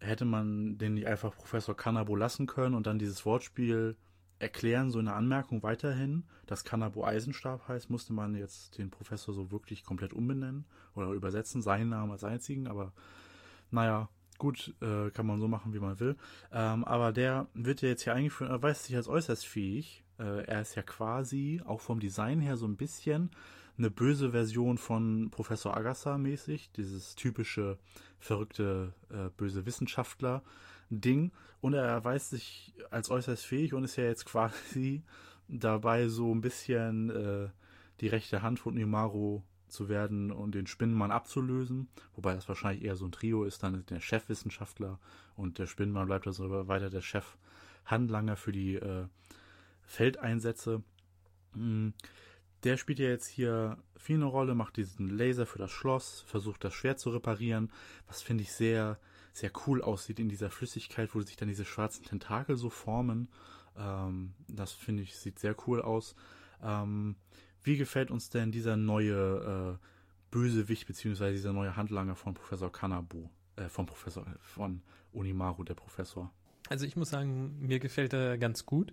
[0.00, 3.96] hätte man den nicht einfach Professor Kanabo lassen können und dann dieses Wortspiel
[4.38, 9.50] erklären, so eine Anmerkung weiterhin, dass Kanabo Eisenstab heißt, musste man jetzt den Professor so
[9.50, 12.92] wirklich komplett umbenennen oder übersetzen, seinen Namen als einzigen, aber
[13.70, 16.16] naja, gut, äh, kann man so machen, wie man will.
[16.52, 20.04] Ähm, aber der wird ja jetzt hier eingeführt, er weiß sich als äußerst fähig.
[20.18, 23.30] Äh, er ist ja quasi, auch vom Design her, so ein bisschen
[23.78, 27.78] eine böse Version von Professor Agassa mäßig, dieses typische
[28.18, 30.42] verrückte äh, böse Wissenschaftler
[30.90, 35.02] Ding und er erweist sich als äußerst fähig und ist ja jetzt quasi
[35.48, 37.48] dabei so ein bisschen äh,
[38.00, 42.96] die rechte Hand von Nimaru zu werden und den Spinnenmann abzulösen, wobei das wahrscheinlich eher
[42.96, 44.98] so ein Trio ist, dann der Chefwissenschaftler
[45.36, 49.06] und der Spinnenmann bleibt also weiter der Chef-Handlanger für die äh,
[49.82, 50.82] Feldeinsätze.
[51.54, 51.92] Mhm
[52.64, 56.64] der spielt ja jetzt hier viel eine Rolle, macht diesen Laser für das Schloss, versucht
[56.64, 57.70] das Schwert zu reparieren,
[58.06, 58.98] was finde ich sehr,
[59.32, 63.28] sehr cool aussieht in dieser Flüssigkeit, wo sich dann diese schwarzen Tentakel so formen.
[63.76, 66.16] Ähm, das finde ich, sieht sehr cool aus.
[66.62, 67.16] Ähm,
[67.62, 69.86] wie gefällt uns denn dieser neue äh,
[70.30, 76.32] Bösewicht, beziehungsweise dieser neue Handlanger von Professor Kanabu, äh, von Professor, von Unimaru, der Professor?
[76.68, 78.92] Also ich muss sagen, mir gefällt er ganz gut.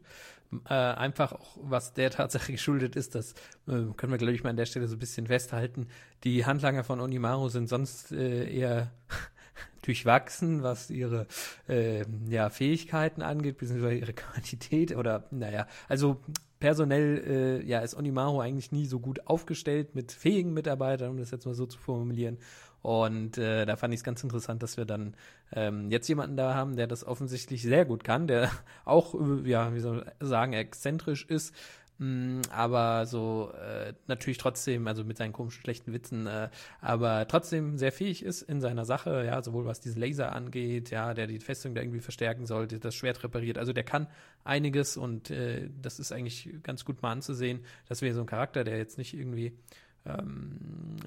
[0.70, 3.34] Äh, einfach auch, was der Tatsache geschuldet ist, das
[3.68, 5.88] äh, können wir, glaube ich, mal an der Stelle so ein bisschen festhalten.
[6.24, 8.92] Die Handlanger von Onimaru sind sonst äh, eher
[9.82, 11.28] durchwachsen, was ihre
[11.68, 16.22] äh, ja, Fähigkeiten angeht, beziehungsweise ihre Quantität oder naja, also
[16.60, 21.32] personell äh, ja, ist Onimaru eigentlich nie so gut aufgestellt mit fähigen Mitarbeitern, um das
[21.32, 22.38] jetzt mal so zu formulieren.
[22.86, 25.16] Und äh, da fand ich es ganz interessant, dass wir dann
[25.52, 28.52] ähm, jetzt jemanden da haben, der das offensichtlich sehr gut kann, der
[28.86, 31.56] auch, äh, ja, wie soll man sagen, exzentrisch ist,
[31.98, 37.80] mm, aber so äh, natürlich trotzdem, also mit seinen komischen, schlechten Witzen, äh, aber trotzdem
[37.80, 41.40] sehr fähig ist in seiner Sache, ja, sowohl was diesen Laser angeht, ja, der die
[41.40, 43.58] Festung da irgendwie verstärken sollte, das Schwert repariert.
[43.58, 44.06] Also der kann
[44.44, 48.64] einiges und äh, das ist eigentlich ganz gut mal anzusehen, dass wir so einen Charakter,
[48.64, 49.58] der jetzt nicht irgendwie
[50.06, 50.60] ähm,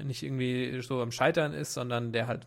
[0.04, 2.44] nicht irgendwie so am Scheitern ist, sondern der halt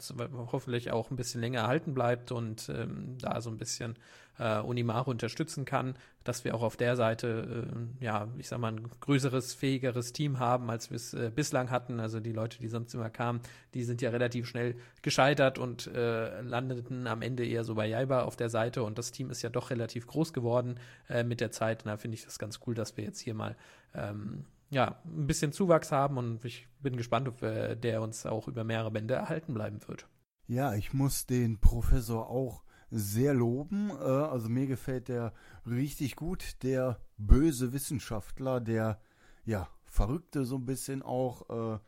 [0.52, 3.96] hoffentlich auch ein bisschen länger erhalten bleibt und ähm, da so ein bisschen
[4.40, 7.66] äh, Unimaru unterstützen kann, dass wir auch auf der Seite,
[8.02, 11.70] äh, ja, ich sag mal, ein größeres, fähigeres Team haben, als wir es äh, bislang
[11.70, 12.00] hatten.
[12.00, 13.42] Also die Leute, die sonst immer kamen,
[13.74, 18.24] die sind ja relativ schnell gescheitert und äh, landeten am Ende eher so bei Jaiba
[18.24, 21.52] auf der Seite und das Team ist ja doch relativ groß geworden äh, mit der
[21.52, 21.84] Zeit.
[21.84, 23.56] Und da finde ich das ganz cool, dass wir jetzt hier mal
[23.94, 28.48] ähm, ja, ein bisschen Zuwachs haben und ich bin gespannt, ob äh, der uns auch
[28.48, 30.08] über mehrere Bände erhalten bleiben wird.
[30.48, 33.90] Ja, ich muss den Professor auch sehr loben.
[33.90, 35.34] Äh, also mir gefällt der
[35.66, 36.64] richtig gut.
[36.64, 39.02] Der böse Wissenschaftler, der
[39.44, 41.50] ja verrückte so ein bisschen auch.
[41.76, 41.80] Äh,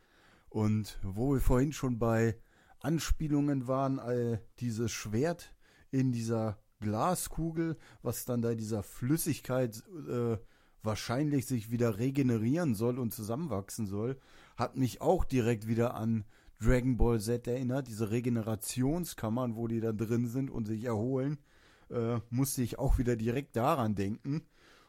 [0.50, 2.38] und wo wir vorhin schon bei
[2.80, 5.54] Anspielungen waren, äh, dieses Schwert
[5.90, 10.36] in dieser Glaskugel, was dann da dieser Flüssigkeit äh,
[10.84, 14.18] wahrscheinlich sich wieder regenerieren soll und zusammenwachsen soll,
[14.56, 16.24] hat mich auch direkt wieder an
[16.60, 21.38] Dragon Ball Z erinnert, diese Regenerationskammern, wo die da drin sind und sich erholen,
[21.90, 24.42] äh, musste ich auch wieder direkt daran denken.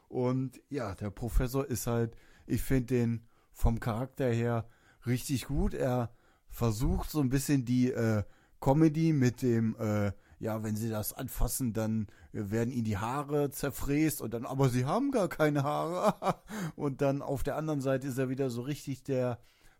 [0.08, 4.68] Und ja, der Professor ist halt, ich finde den vom Charakter her
[5.06, 5.74] richtig gut.
[5.74, 6.14] Er
[6.48, 8.22] versucht so ein bisschen die äh,
[8.60, 14.20] Comedy mit dem, äh, ja, wenn sie das anfassen, dann werden ihnen die Haare zerfräst
[14.20, 16.36] und dann, aber sie haben gar keine Haare.
[16.76, 19.38] und dann auf der anderen Seite ist er wieder so richtig der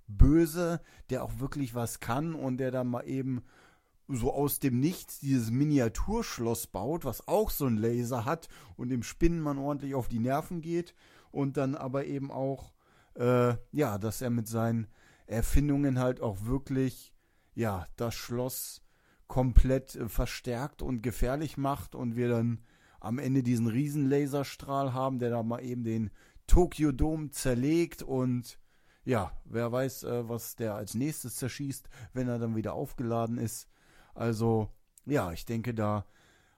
[0.09, 3.43] Böse, der auch wirklich was kann und der dann mal eben
[4.09, 9.03] so aus dem Nichts dieses Miniaturschloss baut, was auch so ein Laser hat und dem
[9.03, 10.95] Spinnenmann ordentlich auf die Nerven geht
[11.33, 12.73] und dann aber eben auch,
[13.15, 14.87] äh, ja, dass er mit seinen
[15.27, 17.13] Erfindungen halt auch wirklich,
[17.55, 18.86] ja, das Schloss
[19.27, 22.61] komplett äh, verstärkt und gefährlich macht und wir dann
[23.01, 26.11] am Ende diesen riesen Laserstrahl haben, der da mal eben den
[26.47, 28.59] Tokyo Dome zerlegt und
[29.05, 33.69] ja, wer weiß, äh, was der als nächstes zerschießt, wenn er dann wieder aufgeladen ist.
[34.15, 34.69] Also,
[35.05, 36.07] ja, ich denke, da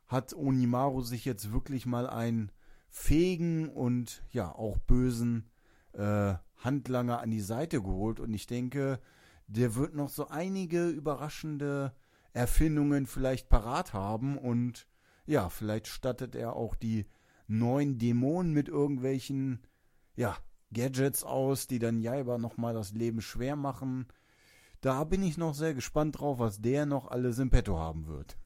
[0.07, 2.51] hat Onimaru sich jetzt wirklich mal einen
[2.89, 5.51] fähigen und ja auch bösen
[5.93, 8.99] äh, Handlanger an die Seite geholt und ich denke,
[9.47, 11.93] der wird noch so einige überraschende
[12.33, 14.87] Erfindungen vielleicht parat haben und
[15.27, 17.07] ja, vielleicht stattet er auch die
[17.47, 19.67] neuen Dämonen mit irgendwelchen
[20.17, 20.37] ja,
[20.73, 24.07] Gadgets aus, die dann Jaiba nochmal das Leben schwer machen.
[24.81, 28.39] Da bin ich noch sehr gespannt drauf, was der noch alles im Petto haben wird.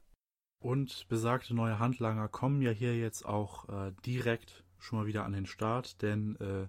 [0.59, 5.33] Und besagte neue Handlanger kommen ja hier jetzt auch äh, direkt schon mal wieder an
[5.33, 6.67] den Start, denn äh,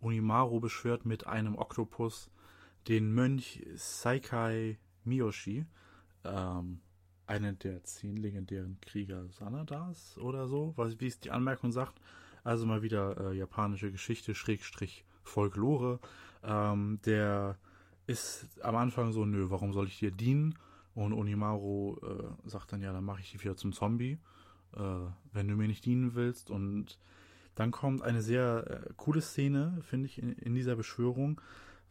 [0.00, 2.30] Unimaru beschwört mit einem Oktopus
[2.88, 5.66] den Mönch Saikai Miyoshi,
[6.24, 6.80] ähm,
[7.26, 12.00] einen der zehn legendären Krieger Sanadas oder so, wie es die Anmerkung sagt.
[12.42, 16.00] Also mal wieder äh, japanische Geschichte, Schrägstrich Folklore.
[16.42, 17.56] Ähm, der
[18.06, 20.58] ist am Anfang so, nö, warum soll ich dir dienen?
[20.94, 24.18] Und Onimaru äh, sagt dann, ja, dann mache ich dich wieder zum Zombie,
[24.74, 24.80] äh,
[25.32, 26.50] wenn du mir nicht dienen willst.
[26.50, 26.98] Und
[27.54, 31.40] dann kommt eine sehr äh, coole Szene, finde ich, in, in, dieser Beschwörung,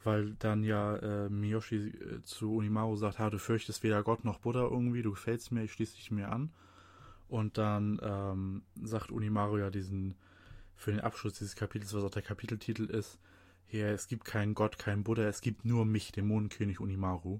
[0.03, 4.39] weil dann ja äh, Miyoshi äh, zu Onimaru sagt, ha, du fürchtest weder Gott noch
[4.39, 6.51] Buddha irgendwie, du gefällst mir, ich schließe dich mir an.
[7.27, 10.15] Und dann ähm, sagt Unimaru ja diesen,
[10.75, 13.19] für den Abschluss dieses Kapitels, was auch der Kapiteltitel ist,
[13.67, 17.39] hier, es gibt keinen Gott, keinen Buddha, es gibt nur mich, Dämonenkönig Unimaru.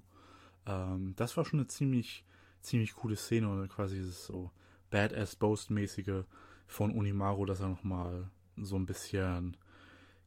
[0.64, 2.24] Ähm, das war schon eine ziemlich,
[2.60, 4.52] ziemlich coole Szene und quasi dieses so
[4.90, 6.24] Badass-Boast-mäßige
[6.68, 9.56] von Unimaru, dass er nochmal so ein bisschen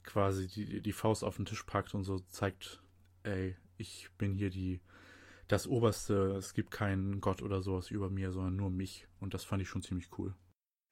[0.03, 2.81] quasi die, die Faust auf den Tisch packt und so zeigt,
[3.23, 4.81] ey, ich bin hier die,
[5.47, 9.07] das Oberste, es gibt keinen Gott oder sowas über mir, sondern nur mich.
[9.19, 10.33] Und das fand ich schon ziemlich cool.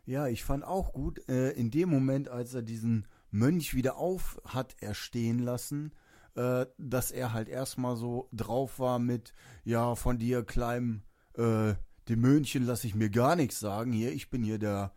[0.05, 4.41] Ja, ich fand auch gut, äh, in dem Moment, als er diesen Mönch wieder auf
[4.45, 5.93] hat erstehen lassen,
[6.35, 11.03] äh, dass er halt erstmal so drauf war mit, ja, von dir kleinem,
[11.35, 11.75] äh,
[12.09, 13.91] dem Mönchen lasse ich mir gar nichts sagen.
[13.91, 14.93] Hier, ich bin hier der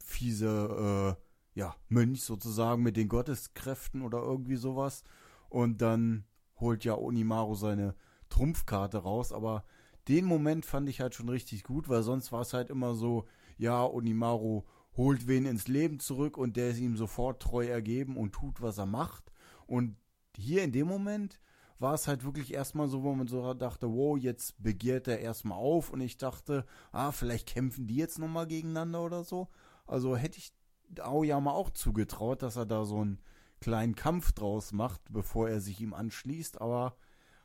[0.00, 1.25] fiese, äh,
[1.56, 5.02] ja, Mönch sozusagen mit den Gotteskräften oder irgendwie sowas.
[5.48, 6.24] Und dann
[6.60, 7.94] holt ja Onimaru seine
[8.28, 9.64] Trumpfkarte raus, aber
[10.06, 13.24] den Moment fand ich halt schon richtig gut, weil sonst war es halt immer so,
[13.56, 14.64] ja, Onimaru
[14.96, 18.76] holt wen ins Leben zurück und der ist ihm sofort treu ergeben und tut, was
[18.76, 19.32] er macht.
[19.66, 19.96] Und
[20.36, 21.40] hier in dem Moment
[21.78, 25.58] war es halt wirklich erstmal so, wo man so dachte, wow, jetzt begehrt er erstmal
[25.58, 29.48] auf und ich dachte, ah, vielleicht kämpfen die jetzt nochmal gegeneinander oder so.
[29.86, 30.52] Also hätte ich
[30.98, 33.18] Aoyama auch zugetraut, dass er da so einen
[33.60, 36.96] kleinen Kampf draus macht, bevor er sich ihm anschließt, aber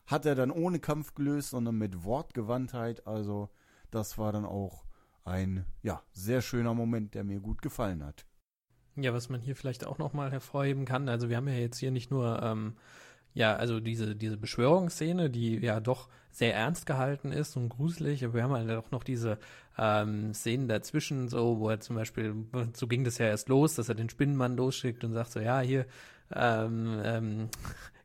[0.08, 3.50] hat er dann ohne Kampf gelöst, sondern mit Wortgewandtheit, also
[3.92, 4.86] das war dann auch
[5.24, 8.26] ein, ja, sehr schöner Moment, der mir gut gefallen hat.
[8.96, 11.92] Ja, was man hier vielleicht auch nochmal hervorheben kann, also wir haben ja jetzt hier
[11.92, 12.76] nicht nur, ähm,
[13.34, 18.36] ja, also diese, diese Beschwörungsszene, die ja doch sehr ernst gehalten ist und gruselig, aber
[18.36, 19.38] wir haben halt auch noch diese
[19.78, 22.36] ähm, Szenen dazwischen, so, wo er zum Beispiel,
[22.74, 25.60] so ging das ja erst los, dass er den Spinnenmann losschickt und sagt so, ja,
[25.60, 25.86] hier,
[26.34, 27.50] ähm, ähm,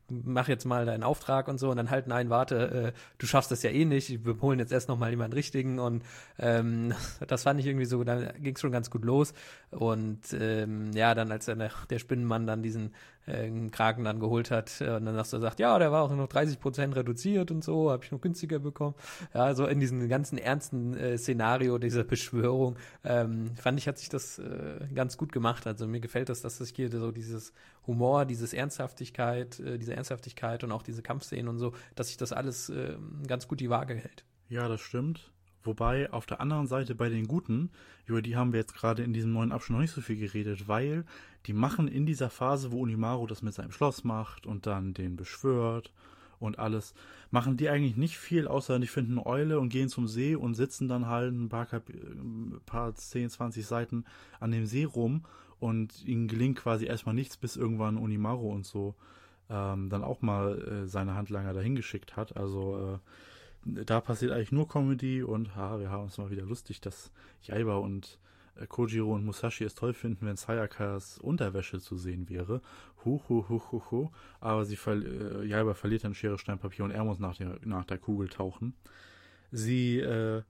[0.09, 3.51] mach jetzt mal deinen Auftrag und so und dann halt, nein, warte, äh, du schaffst
[3.51, 6.03] das ja eh nicht, wir holen jetzt erst nochmal jemanden richtigen und
[6.39, 6.93] ähm,
[7.27, 9.33] das fand ich irgendwie so, dann ging es schon ganz gut los.
[9.71, 12.93] Und ähm, ja, dann als der, der Spinnenmann dann diesen
[13.27, 16.15] äh, Kragen dann geholt hat äh, und dann hast du gesagt, ja, der war auch
[16.15, 18.95] noch 30 Prozent reduziert und so, habe ich noch günstiger bekommen.
[19.33, 24.09] Ja, so in diesem ganzen ernsten äh, Szenario dieser Beschwörung ähm, fand ich, hat sich
[24.09, 25.67] das äh, ganz gut gemacht.
[25.67, 27.53] Also mir gefällt das, dass sich hier so dieses
[27.85, 32.33] Humor, dieses Ernsthaftigkeit, äh, diese Ernsthaftigkeit und auch diese Kampfszenen und so, dass sich das
[32.33, 34.25] alles äh, ganz gut die Waage hält.
[34.49, 35.31] Ja, das stimmt.
[35.63, 37.71] Wobei auf der anderen Seite bei den Guten,
[38.05, 40.69] über die haben wir jetzt gerade in diesem neuen Abschnitt noch nicht so viel geredet,
[40.69, 41.03] weil
[41.47, 45.15] die machen in dieser Phase, wo Unimaru das mit seinem Schloss macht und dann den
[45.15, 45.93] beschwört
[46.39, 46.93] und alles,
[47.31, 50.53] machen die eigentlich nicht viel, außer die finden eine Eule und gehen zum See und
[50.53, 51.83] sitzen dann halt ein paar, Kap
[52.65, 54.05] paar 10, 20 Seiten
[54.39, 55.23] an dem See rum
[55.59, 58.95] und ihnen gelingt quasi erstmal nichts, bis irgendwann Unimaru und so
[59.49, 62.37] ähm, dann auch mal äh, seine Handlanger dahin geschickt hat.
[62.37, 62.99] Also
[63.65, 67.11] äh, da passiert eigentlich nur Comedy und ha, wir haben es mal wieder lustig, dass
[67.41, 68.19] Jaiba und
[68.67, 72.61] Kojiro und Musashi es toll finden, wenn Sayakas Unterwäsche zu sehen wäre.
[73.05, 74.09] Hu, hu, hu, hu, hu.
[74.39, 77.59] Aber sie ver äh, Jaiba verliert dann Schere, Stein, Papier und er muss nach der,
[77.63, 78.73] nach der Kugel tauchen.
[79.51, 80.41] Sie äh,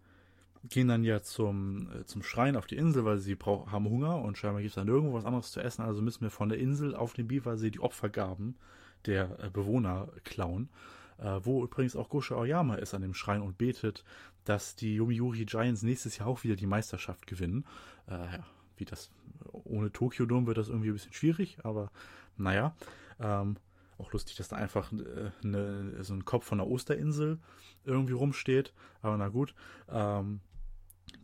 [0.69, 4.21] gehen dann ja zum, äh, zum Schrein auf die Insel, weil sie brauch, haben Hunger
[4.21, 5.81] und scheinbar gibt es dann nirgendwo was anderes zu essen.
[5.81, 8.55] Also müssen wir von der Insel auf den Biwasee die Opfergaben
[9.05, 10.69] der äh, Bewohner klauen.
[11.19, 14.03] Äh, wo übrigens auch Gosha Aoyama ist an dem Schrein und betet,
[14.45, 17.65] dass die Yomiuri Giants nächstes Jahr auch wieder die Meisterschaft gewinnen.
[18.07, 18.45] Äh, ja,
[18.77, 19.09] wie das
[19.51, 21.91] ohne Tokyo Dome wird das irgendwie ein bisschen schwierig, aber
[22.37, 22.75] naja.
[23.19, 23.57] Ähm,
[23.97, 27.39] auch lustig, dass da einfach äh, ne, so ein Kopf von der Osterinsel
[27.83, 28.73] irgendwie rumsteht.
[29.01, 29.55] Aber na gut.
[29.89, 30.41] Ähm,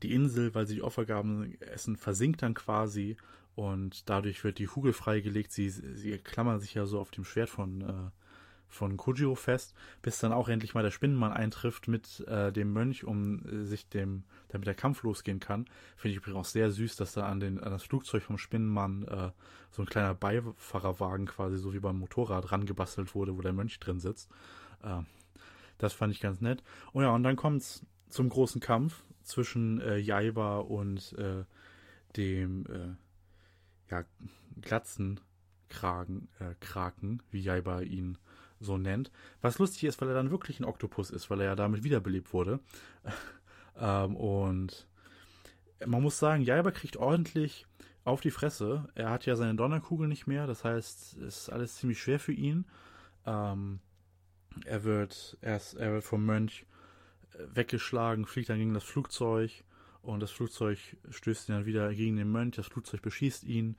[0.02, 3.18] die Insel, weil sie die Opfergaben essen, versinkt dann quasi
[3.56, 5.52] und dadurch wird die Kugel freigelegt.
[5.52, 8.10] Sie, sie klammern sich ja so auf dem Schwert von äh,
[8.74, 13.04] von Kojiro fest, bis dann auch endlich mal der Spinnenmann eintrifft mit äh, dem Mönch,
[13.04, 15.66] um äh, sich dem, damit der Kampf losgehen kann.
[15.96, 19.04] Finde ich übrigens auch sehr süß, dass da an, den, an das Flugzeug vom Spinnenmann
[19.08, 19.32] äh,
[19.72, 24.00] so ein kleiner Beifahrerwagen quasi so wie beim Motorrad rangebastelt wurde, wo der Mönch drin
[24.00, 24.30] sitzt.
[24.84, 25.02] Äh,
[25.78, 26.64] das fand ich ganz nett.
[26.94, 31.46] Oh ja, und dann kommt es zum großen Kampf zwischen äh, Jaiba und äh,
[32.16, 34.04] dem äh, ja,
[34.62, 38.18] Glatzenkragen, äh, Kraken, wie Jaiba ihn
[38.64, 39.12] so nennt.
[39.42, 42.34] Was lustig ist, weil er dann wirklich ein Oktopus ist, weil er ja damit wiederbelebt
[42.34, 42.60] wurde.
[43.80, 44.88] ähm, und
[45.86, 47.66] man muss sagen, Jaiba kriegt ordentlich
[48.04, 48.88] auf die Fresse.
[48.96, 52.34] Er hat ja seine Donnerkugel nicht mehr, das heißt, es ist alles ziemlich schwer für
[52.34, 52.66] ihn.
[53.26, 53.80] Ähm,
[54.66, 56.66] er wird erst, er wird vom Mönch
[57.34, 59.64] äh, weggeschlagen, fliegt dann gegen das Flugzeug
[60.02, 60.78] und das Flugzeug
[61.10, 63.78] stößt ihn dann wieder gegen den Mönch, das Flugzeug beschießt ihn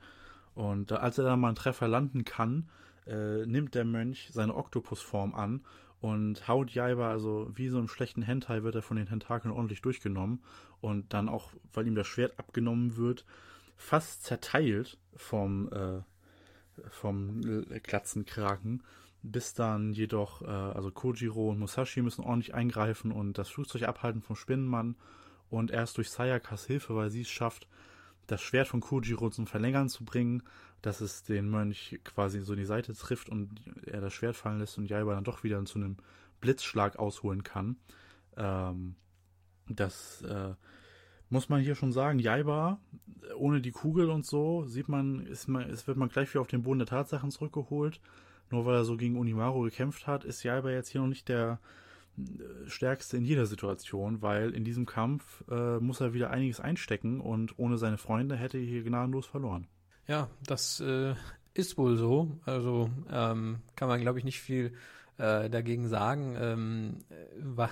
[0.55, 2.69] und als er dann mal einen Treffer landen kann,
[3.07, 5.61] äh, nimmt der Mönch seine Oktopusform an
[6.01, 9.81] und haut Jaiba, also wie so einem schlechten Hentai wird er von den Tentakeln ordentlich
[9.81, 10.43] durchgenommen
[10.81, 13.25] und dann auch, weil ihm das Schwert abgenommen wird,
[13.75, 16.01] fast zerteilt vom, äh,
[16.89, 18.83] vom Klatzenkraken,
[19.23, 24.21] bis dann jedoch, äh, also Kojiro und Musashi müssen ordentlich eingreifen und das Flugzeug abhalten
[24.21, 24.95] vom Spinnenmann
[25.49, 27.67] und erst durch Sayakas Hilfe, weil sie es schafft,
[28.27, 30.43] das Schwert von Kojiro zum Verlängern zu bringen,
[30.85, 34.59] dass es den Mönch quasi so in die Seite trifft und er das Schwert fallen
[34.59, 35.97] lässt und Jaiba dann doch wieder zu einem
[36.41, 37.77] Blitzschlag ausholen kann.
[38.37, 38.95] Ähm,
[39.67, 40.53] das äh,
[41.29, 42.19] muss man hier schon sagen.
[42.19, 42.79] Jaiba,
[43.35, 46.47] ohne die Kugel und so, sieht man, ist man, es wird man gleich wieder auf
[46.47, 47.99] den Boden der Tatsachen zurückgeholt.
[48.51, 51.59] Nur weil er so gegen Unimaru gekämpft hat, ist Jaiba jetzt hier noch nicht der
[52.15, 57.21] äh, stärkste in jeder Situation, weil in diesem Kampf äh, muss er wieder einiges einstecken
[57.21, 59.67] und ohne seine Freunde hätte er hier gnadenlos verloren.
[60.07, 61.15] Ja, das äh,
[61.53, 62.37] ist wohl so.
[62.45, 64.73] Also ähm, kann man, glaube ich, nicht viel
[65.17, 66.35] äh, dagegen sagen.
[66.39, 66.97] Ähm,
[67.39, 67.69] war,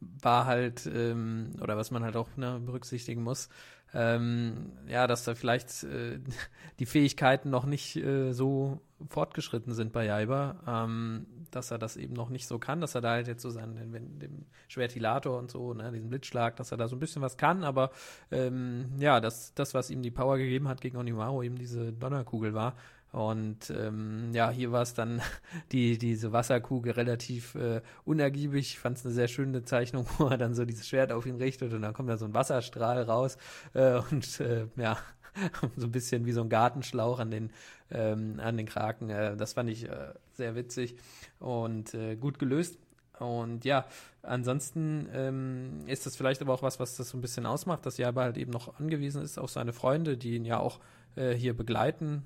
[0.00, 3.48] war halt, ähm, oder was man halt auch ne, berücksichtigen muss,
[3.92, 6.20] ähm, ja, dass da vielleicht äh,
[6.78, 12.14] die Fähigkeiten noch nicht äh, so fortgeschritten sind bei Jaiba, ähm, dass er das eben
[12.14, 15.50] noch nicht so kann, dass er da halt jetzt so seinen, den, dem Schwertilator und
[15.50, 17.90] so, ne, diesen Blitzschlag, dass er da so ein bisschen was kann, aber
[18.30, 22.54] ähm, ja, das, das, was ihm die Power gegeben hat gegen Onimaru, eben diese Donnerkugel
[22.54, 22.74] war,
[23.14, 25.22] und ähm, ja, hier war es dann
[25.72, 28.72] die, diese Wasserkugel relativ äh, unergiebig.
[28.72, 31.36] Ich fand es eine sehr schöne Zeichnung, wo er dann so dieses Schwert auf ihn
[31.36, 33.38] richtet und dann kommt da so ein Wasserstrahl raus
[33.72, 34.98] äh, und äh, ja,
[35.76, 37.50] so ein bisschen wie so ein Gartenschlauch an den,
[37.94, 39.08] ähm, an den Kraken.
[39.10, 40.96] Äh, das fand ich äh, sehr witzig
[41.38, 42.78] und äh, gut gelöst.
[43.18, 43.86] Und ja,
[44.22, 47.96] ansonsten ähm, ist das vielleicht aber auch was, was das so ein bisschen ausmacht, dass
[47.96, 50.80] Jaba halt eben noch angewiesen ist auf seine Freunde, die ihn ja auch
[51.14, 52.24] äh, hier begleiten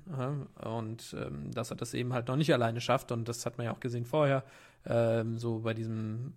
[0.63, 3.65] und ähm, dass er das eben halt noch nicht alleine schafft und das hat man
[3.65, 4.43] ja auch gesehen vorher,
[4.85, 6.33] ähm, so bei diesem,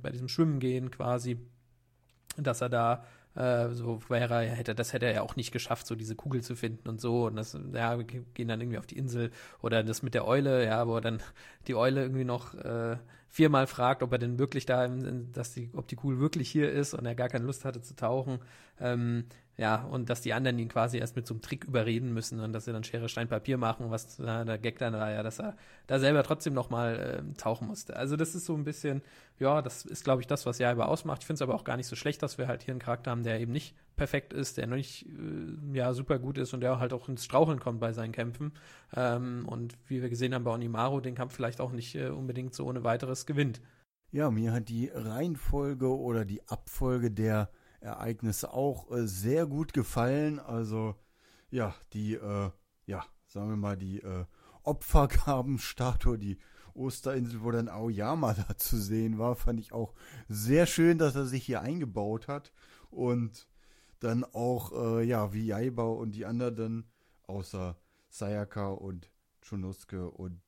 [0.00, 1.38] bei diesem Schwimmen gehen quasi,
[2.36, 3.04] dass er da
[3.38, 6.56] äh, so wäre hätte, das hätte er ja auch nicht geschafft, so diese Kugel zu
[6.56, 7.26] finden und so.
[7.26, 9.30] Und das, ja, gehen dann irgendwie auf die Insel
[9.62, 11.22] oder das mit der Eule, ja, wo dann
[11.68, 12.96] die Eule irgendwie noch äh,
[13.28, 16.94] viermal fragt, ob er denn wirklich da, dass die, ob die Kugel wirklich hier ist
[16.94, 18.40] und er gar keine Lust hatte zu tauchen.
[18.80, 19.24] Ähm,
[19.58, 22.52] ja, und dass die anderen ihn quasi erst mit so einem Trick überreden müssen und
[22.52, 25.40] dass sie dann Schere, Stein, Papier machen, was na, der Gag dann war ja, dass
[25.40, 25.56] er
[25.88, 27.96] da selber trotzdem nochmal äh, tauchen musste.
[27.96, 29.02] Also das ist so ein bisschen,
[29.40, 31.22] ja, das ist, glaube ich, das, was Jaiba ausmacht.
[31.22, 33.10] Ich finde es aber auch gar nicht so schlecht, dass wir halt hier einen Charakter
[33.10, 36.60] haben, der eben nicht perfekt ist, der noch nicht, äh, ja, super gut ist und
[36.60, 38.52] der halt auch ins Straucheln kommt bei seinen Kämpfen.
[38.94, 42.54] Ähm, und wie wir gesehen haben bei Onimaru, den Kampf vielleicht auch nicht äh, unbedingt
[42.54, 43.60] so ohne weiteres gewinnt.
[44.12, 47.50] Ja, mir hat die Reihenfolge oder die Abfolge der
[47.80, 50.38] Ereignisse auch äh, sehr gut gefallen.
[50.38, 50.94] Also
[51.50, 52.50] ja, die, äh,
[52.86, 54.24] ja, sagen wir mal, die äh,
[54.62, 56.38] Opfergabenstatue, die
[56.74, 59.94] Osterinsel, wo dann Aoyama da zu sehen war, fand ich auch
[60.28, 62.52] sehr schön, dass er sich hier eingebaut hat
[62.90, 63.48] und
[64.00, 66.88] dann auch, äh, ja, wie Jaiba und die anderen
[67.26, 67.76] außer
[68.08, 69.10] Sayaka und
[69.42, 70.40] Chunosuke und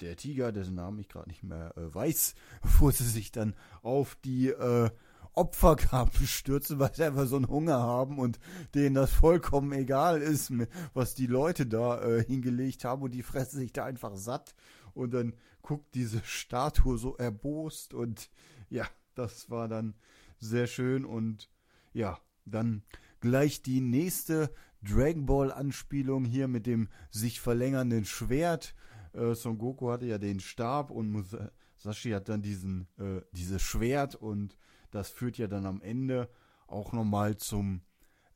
[0.00, 4.16] der Tiger, dessen Namen ich gerade nicht mehr äh, weiß, bevor sie sich dann auf
[4.24, 4.90] die äh,
[5.34, 8.38] Opfergaben stürzen, weil sie einfach so einen Hunger haben und
[8.74, 10.52] denen das vollkommen egal ist,
[10.94, 14.54] was die Leute da äh, hingelegt haben und die fressen sich da einfach satt
[14.94, 18.30] und dann guckt diese Statue so erbost und
[18.70, 19.94] ja, das war dann
[20.38, 21.50] sehr schön und
[21.92, 22.82] ja, dann
[23.20, 24.52] gleich die nächste
[24.82, 28.74] Dragon Ball Anspielung hier mit dem sich verlängernden Schwert.
[29.12, 34.14] Äh, Son Goku hatte ja den Stab und Musashi hat dann diesen äh, dieses Schwert
[34.14, 34.56] und
[34.90, 36.28] das führt ja dann am Ende
[36.66, 37.82] auch nochmal zum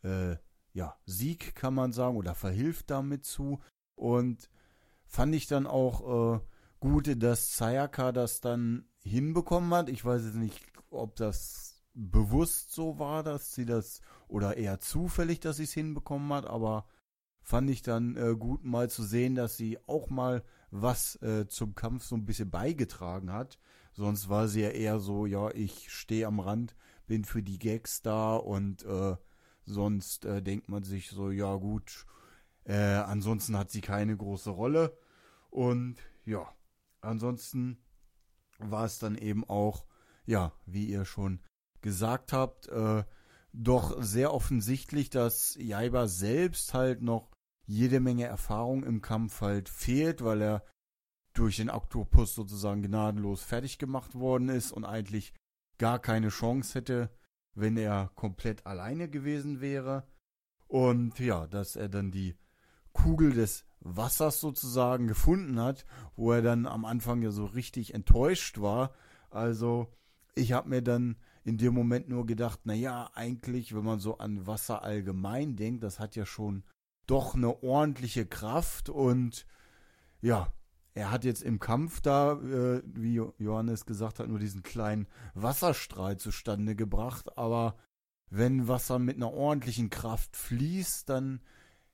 [0.03, 0.37] äh,
[0.73, 3.61] ja, Sieg, kann man sagen, oder verhilft damit zu.
[3.95, 4.49] Und
[5.07, 6.41] fand ich dann auch äh,
[6.81, 9.89] gut, dass Sayaka das dann hinbekommen hat.
[9.89, 15.41] Ich weiß jetzt nicht, ob das bewusst so war, dass sie das, oder eher zufällig,
[15.41, 16.87] dass sie es hinbekommen hat, aber
[17.43, 21.75] fand ich dann äh, gut mal zu sehen, dass sie auch mal was äh, zum
[21.75, 23.59] Kampf so ein bisschen beigetragen hat.
[23.93, 26.75] Sonst war sie ja eher so, ja, ich stehe am Rand,
[27.07, 29.17] bin für die Gags da und äh,
[29.65, 32.07] sonst äh, denkt man sich so, ja gut,
[32.65, 34.97] äh, ansonsten hat sie keine große Rolle.
[35.51, 36.47] Und ja,
[37.01, 37.79] ansonsten
[38.59, 39.87] war es dann eben auch,
[40.25, 41.41] ja, wie ihr schon
[41.81, 43.05] gesagt habt, äh,
[43.53, 47.31] doch sehr offensichtlich, dass Jaiba selbst halt noch
[47.67, 50.65] jede Menge Erfahrung im Kampf halt fehlt, weil er
[51.33, 55.33] durch den Oktopus sozusagen gnadenlos fertig gemacht worden ist und eigentlich
[55.79, 57.11] gar keine Chance hätte,
[57.55, 60.07] wenn er komplett alleine gewesen wäre.
[60.67, 62.37] Und ja, dass er dann die
[62.93, 68.61] Kugel des Wassers sozusagen gefunden hat, wo er dann am Anfang ja so richtig enttäuscht
[68.61, 68.93] war.
[69.31, 69.93] Also
[70.35, 74.19] ich habe mir dann in dem Moment nur gedacht, na ja, eigentlich, wenn man so
[74.19, 76.63] an Wasser allgemein denkt, das hat ja schon
[77.07, 79.47] doch eine ordentliche Kraft und
[80.21, 80.53] ja,
[80.95, 86.19] er hat jetzt im Kampf da, äh, wie Johannes gesagt hat, nur diesen kleinen Wasserstrahl
[86.19, 87.39] zustande gebracht.
[87.39, 87.77] Aber
[88.29, 91.41] wenn Wasser mit einer ordentlichen Kraft fließt, dann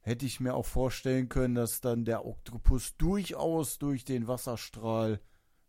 [0.01, 5.21] hätte ich mir auch vorstellen können, dass dann der Oktopus durchaus durch den Wasserstrahl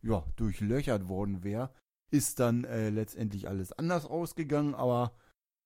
[0.01, 1.71] ja, durchlöchert worden wäre.
[2.09, 5.13] Ist dann äh, letztendlich alles anders ausgegangen, aber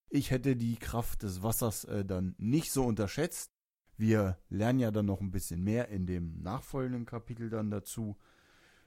[0.09, 3.52] ich hätte die Kraft des Wassers äh, dann nicht so unterschätzt.
[3.97, 8.17] Wir lernen ja dann noch ein bisschen mehr in dem nachfolgenden Kapitel dann dazu.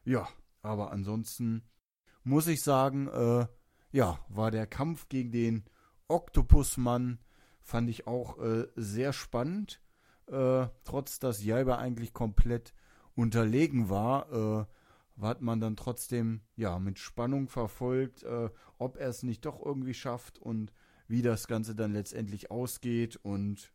[0.04, 0.28] Ja,
[0.62, 1.62] aber ansonsten
[2.24, 3.46] muss ich sagen, äh,
[3.92, 5.64] ja, war der Kampf gegen den
[6.08, 7.18] Oktopusmann,
[7.62, 9.80] fand ich auch äh, sehr spannend.
[10.26, 12.74] Äh, trotz dass Jaiba eigentlich komplett
[13.14, 19.22] unterlegen war, äh, hat man dann trotzdem ja mit Spannung verfolgt, äh, ob er es
[19.22, 20.72] nicht doch irgendwie schafft und
[21.08, 23.16] wie das Ganze dann letztendlich ausgeht.
[23.16, 23.72] Und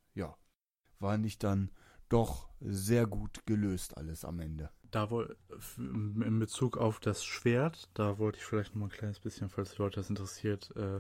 [1.02, 1.70] war nicht dann
[2.10, 4.70] doch sehr gut gelöst alles am Ende.
[4.92, 5.38] Da wohl
[5.78, 9.72] in Bezug auf das Schwert, da wollte ich vielleicht noch mal ein kleines bisschen, falls
[9.72, 11.00] die Leute das interessiert, äh,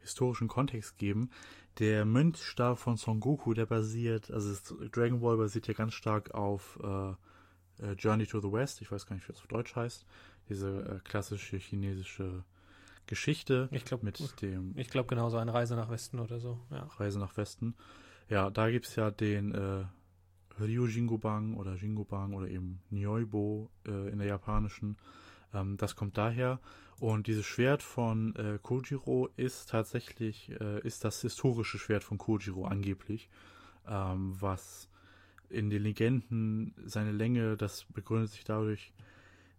[0.00, 1.30] historischen Kontext geben.
[1.78, 4.54] Der Mönchstab von Son Goku, der basiert, also
[4.92, 7.10] Dragon Ball basiert ja ganz stark auf äh,
[7.82, 10.06] äh, Journey to the West, ich weiß gar nicht, wie das auf Deutsch heißt,
[10.48, 12.44] diese äh, klassische chinesische
[13.06, 14.76] Geschichte ich glaub, mit dem.
[14.76, 16.60] Ich glaube genauso eine Reise nach Westen oder so.
[16.70, 16.84] Ja.
[16.98, 17.74] Reise nach Westen.
[18.32, 19.84] Ja, da gibt es ja den äh,
[20.58, 24.96] Ryu Jingobang oder Jingobang oder eben Nyoibo äh, in der japanischen.
[25.52, 26.58] Ähm, das kommt daher.
[26.98, 32.64] Und dieses Schwert von äh, Kojiro ist tatsächlich, äh, ist das historische Schwert von Kojiro
[32.64, 33.28] angeblich,
[33.86, 34.88] ähm, was
[35.50, 38.94] in den Legenden seine Länge, das begründet sich dadurch,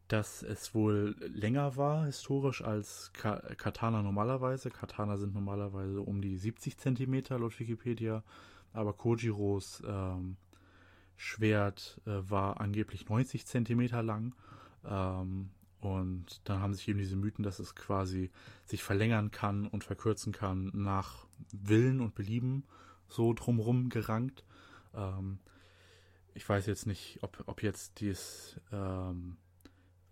[0.07, 4.71] dass es wohl länger war historisch als Ka Katana normalerweise.
[4.71, 8.24] Katana sind normalerweise um die 70 Zentimeter laut Wikipedia
[8.74, 10.38] aber Kojiros ähm,
[11.15, 14.36] Schwert äh, war angeblich 90 Zentimeter lang.
[14.86, 15.49] Ähm,
[15.80, 18.32] und dann haben sich eben diese Mythen, dass es quasi
[18.65, 22.63] sich verlängern kann und verkürzen kann nach Willen und Belieben
[23.07, 24.43] so drumrum gerankt.
[24.93, 25.39] Ähm,
[26.34, 29.38] ich weiß jetzt nicht, ob, ob jetzt dies, ähm,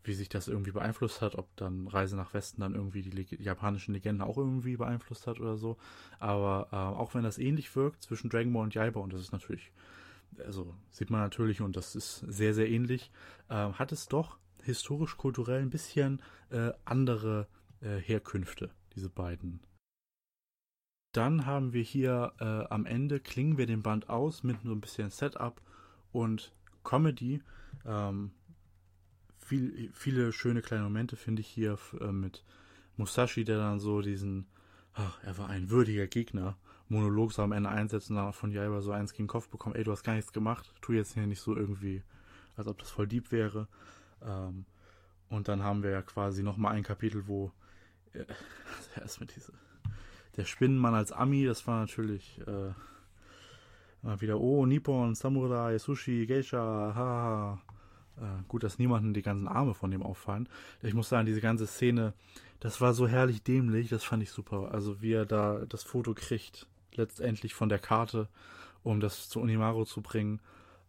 [0.03, 3.39] wie sich das irgendwie beeinflusst hat, ob dann Reise nach Westen dann irgendwie die Leg
[3.39, 5.77] japanischen Legenden auch irgendwie beeinflusst hat oder so.
[6.19, 9.31] Aber äh, auch wenn das ähnlich wirkt zwischen Dragon Ball und Jaiba, und das ist
[9.31, 9.71] natürlich,
[10.39, 13.11] also sieht man natürlich, und das ist sehr, sehr ähnlich,
[13.49, 17.47] äh, hat es doch historisch-kulturell ein bisschen äh, andere
[17.81, 19.59] äh, Herkünfte, diese beiden.
[21.13, 24.81] Dann haben wir hier äh, am Ende, klingen wir den Band aus mit so ein
[24.81, 25.61] bisschen Setup
[26.11, 27.41] und Comedy.
[27.85, 28.31] Ähm,
[29.51, 32.41] viel, viele schöne kleine Momente finde ich hier äh, mit
[32.95, 34.45] Musashi, der dann so diesen,
[34.93, 36.55] ach, er war ein würdiger Gegner,
[36.87, 39.75] Monolog so am Ende einsetzt und dann von Jaiba so eins gegen den Kopf bekommen,
[39.75, 42.01] ey, du hast gar nichts gemacht, tu jetzt hier nicht so irgendwie,
[42.55, 43.67] als ob das voll deep wäre.
[44.25, 44.63] Ähm,
[45.27, 47.51] und dann haben wir ja quasi nochmal ein Kapitel, wo
[48.13, 48.23] äh,
[49.01, 49.51] erstmal diese,
[50.37, 52.71] der Spinnenmann als Ami, das war natürlich äh,
[54.21, 57.61] wieder, oh, Nippon, Samurai, Sushi, Geisha, haha.
[58.17, 60.49] Äh, gut, dass niemanden die ganzen Arme von dem auffallen.
[60.81, 62.13] Ich muss sagen, diese ganze Szene,
[62.59, 64.71] das war so herrlich dämlich, das fand ich super.
[64.71, 68.27] Also wie er da das Foto kriegt, letztendlich von der Karte,
[68.83, 70.41] um das zu Unimaru zu bringen.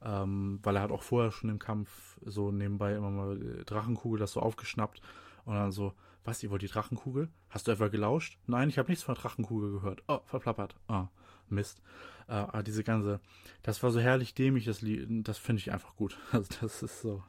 [0.04, 4.32] Ähm, weil er hat auch vorher schon im Kampf so nebenbei immer mal Drachenkugel das
[4.32, 5.00] so aufgeschnappt
[5.44, 5.94] und dann so,
[6.24, 7.28] was, ihr wollt die Drachenkugel?
[7.50, 8.38] Hast du etwa gelauscht?
[8.46, 10.02] Nein, ich habe nichts von Drachenkugel gehört.
[10.08, 10.74] Oh, verplappert.
[10.88, 11.08] Ah,
[11.52, 11.80] Mist.
[12.28, 13.20] Äh, aber diese ganze,
[13.62, 16.18] das war so herrlich dämlich, das Lied, das finde ich einfach gut.
[16.32, 17.22] Also das ist so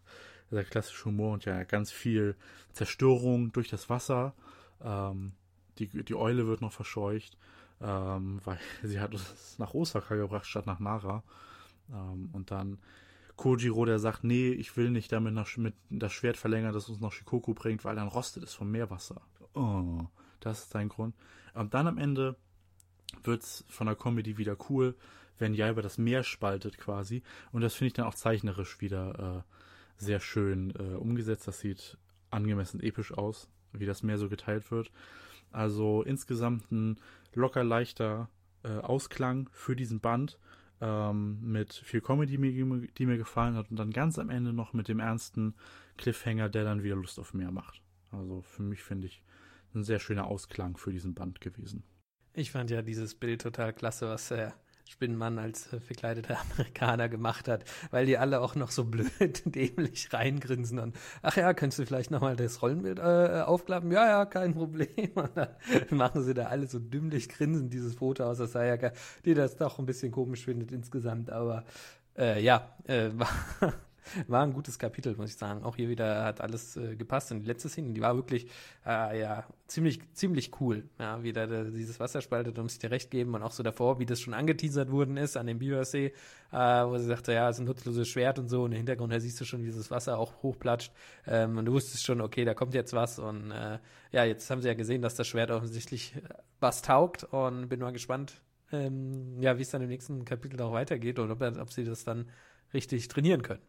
[0.52, 2.36] der klassische Humor und ja, ganz viel
[2.74, 4.34] Zerstörung durch das Wasser.
[4.82, 5.34] Ähm,
[5.80, 7.38] die, die Eule wird noch verscheucht,
[7.82, 11.24] ähm, weil sie hat uns nach Osaka gebracht statt nach Nara.
[11.92, 12.78] Ähm, und dann
[13.36, 17.00] Kojiro, der sagt, nee, ich will nicht damit nach, mit das Schwert verlängern, das uns
[17.00, 19.22] nach Shikoku bringt, weil dann rostet es vom Meerwasser.
[19.56, 20.06] Oh,
[20.40, 21.16] das ist sein Grund.
[21.54, 22.36] Und dann am Ende
[23.24, 24.95] wird's von der Comedy wieder cool,
[25.39, 27.24] wenn Jaiba das Meer spaltet quasi.
[27.51, 31.47] Und das finde ich dann auch zeichnerisch wieder äh, sehr schön äh, umgesetzt.
[31.47, 31.97] Das sieht
[32.30, 34.91] angemessen episch aus, wie das Meer so geteilt wird.
[35.51, 36.99] Also insgesamt ein
[37.34, 38.30] locker leichter
[38.64, 40.39] äh, Ausklang für diesen Band
[40.82, 44.88] ähm, mit viel Comedy, die mir gefallen hat und dann ganz am Ende noch mit
[44.88, 45.55] dem ernsten
[45.97, 47.82] Cliffhanger, der dann wieder Lust auf mehr macht.
[48.11, 49.24] Also für mich finde ich
[49.74, 51.84] ein sehr schöner Ausklang für diesen Band gewesen.
[52.36, 54.54] Ich fand ja dieses Bild total klasse, was der
[54.90, 60.12] Spinnenmann als äh, verkleideter Amerikaner gemacht hat, weil die alle auch noch so blöd dämlich
[60.14, 63.92] reingrinsen und ach ja, könntest du vielleicht nochmal das Rollenbild äh, aufklappen?
[63.92, 65.12] Ja, ja, kein Problem.
[65.16, 65.50] Und dann
[65.92, 68.92] machen sie da alle so dümmlich grinsen dieses Foto aus, das sei ja
[69.26, 71.66] die das doch ein bisschen komisch findet insgesamt, aber
[72.18, 73.74] äh, ja, äh, war
[74.28, 75.64] war ein gutes Kapitel, muss ich sagen.
[75.64, 77.32] Auch hier wieder hat alles äh, gepasst.
[77.32, 78.47] Und die letzte Szene, die war wirklich,
[78.86, 80.84] äh, ja, ziemlich, ziemlich cool.
[80.99, 83.34] Ja, wie da dieses Wasser spaltet, um sich dir recht geben.
[83.36, 86.14] Und auch so davor, wie das schon angeteasert worden ist an dem Biwasee,
[86.51, 88.64] äh, wo sie sagte, ja, es ist ein nutzloses Schwert und so.
[88.64, 90.91] Und im Hintergrund, da siehst du schon, wie dieses Wasser auch hochplatscht.
[91.28, 93.20] Ähm, und du wusstest schon, okay, da kommt jetzt was.
[93.20, 93.80] Und äh,
[94.12, 96.16] ja, jetzt haben sie ja gesehen, dass das Schwert offensichtlich
[96.60, 97.24] was taugt.
[97.24, 98.41] Und bin mal gespannt,
[98.74, 102.04] ähm, ja, wie es dann im nächsten Kapitel auch weitergeht oder ob, ob sie das
[102.04, 102.30] dann
[102.74, 103.62] richtig trainieren können.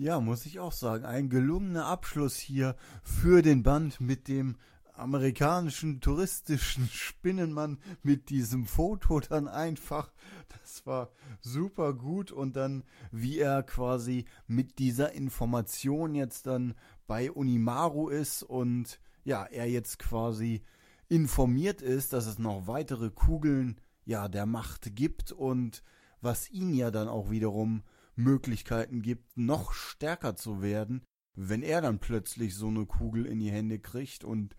[0.00, 1.04] Ja, muss ich auch sagen.
[1.04, 4.56] Ein gelungener Abschluss hier für den Band mit dem
[4.94, 10.10] amerikanischen touristischen Spinnenmann mit diesem Foto dann einfach.
[10.48, 11.10] Das war
[11.42, 16.72] super gut und dann, wie er quasi mit dieser Information jetzt dann
[17.06, 20.62] bei Unimaru ist und ja, er jetzt quasi
[21.08, 25.82] informiert ist, dass es noch weitere Kugeln ja der Macht gibt und
[26.22, 27.82] was ihn ja dann auch wiederum
[28.16, 31.02] Möglichkeiten gibt, noch stärker zu werden,
[31.34, 34.56] wenn er dann plötzlich so eine Kugel in die Hände kriegt und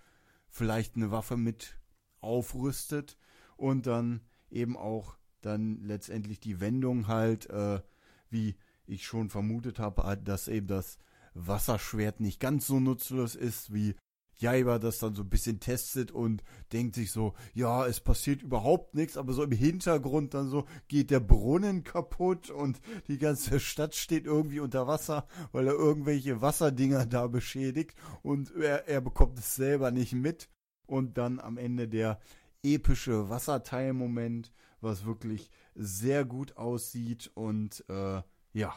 [0.47, 1.77] vielleicht eine Waffe mit
[2.19, 3.17] aufrüstet
[3.57, 7.81] und dann eben auch dann letztendlich die Wendung halt, äh,
[8.29, 10.97] wie ich schon vermutet habe, dass eben das
[11.33, 13.95] Wasserschwert nicht ganz so nutzlos ist wie
[14.41, 18.95] Jaiba das dann so ein bisschen testet und denkt sich so, ja, es passiert überhaupt
[18.95, 23.95] nichts, aber so im Hintergrund dann so geht der Brunnen kaputt und die ganze Stadt
[23.95, 29.55] steht irgendwie unter Wasser, weil er irgendwelche Wasserdinger da beschädigt und er, er bekommt es
[29.55, 30.49] selber nicht mit.
[30.87, 32.19] Und dann am Ende der
[32.63, 38.21] epische Wasserteilmoment, was wirklich sehr gut aussieht und äh,
[38.53, 38.73] ja,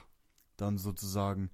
[0.57, 1.51] dann sozusagen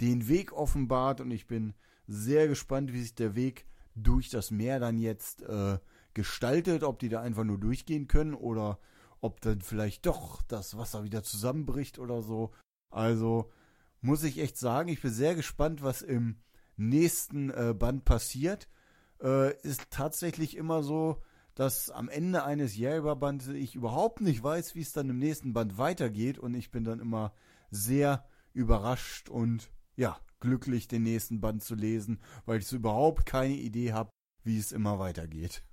[0.00, 1.74] den Weg offenbart und ich bin
[2.06, 5.78] sehr gespannt, wie sich der Weg durch das Meer dann jetzt äh,
[6.14, 8.78] gestaltet, ob die da einfach nur durchgehen können oder
[9.20, 12.52] ob dann vielleicht doch das Wasser wieder zusammenbricht oder so.
[12.90, 13.50] Also
[14.00, 16.36] muss ich echt sagen, ich bin sehr gespannt, was im
[16.76, 18.68] nächsten äh, Band passiert.
[19.22, 21.22] Äh, ist tatsächlich immer so,
[21.54, 25.78] dass am Ende eines Jägerbandes ich überhaupt nicht weiß, wie es dann im nächsten Band
[25.78, 27.32] weitergeht und ich bin dann immer
[27.70, 33.54] sehr überrascht und ja, glücklich, den nächsten Band zu lesen, weil ich so überhaupt keine
[33.54, 34.10] Idee habe,
[34.44, 35.64] wie es immer weitergeht.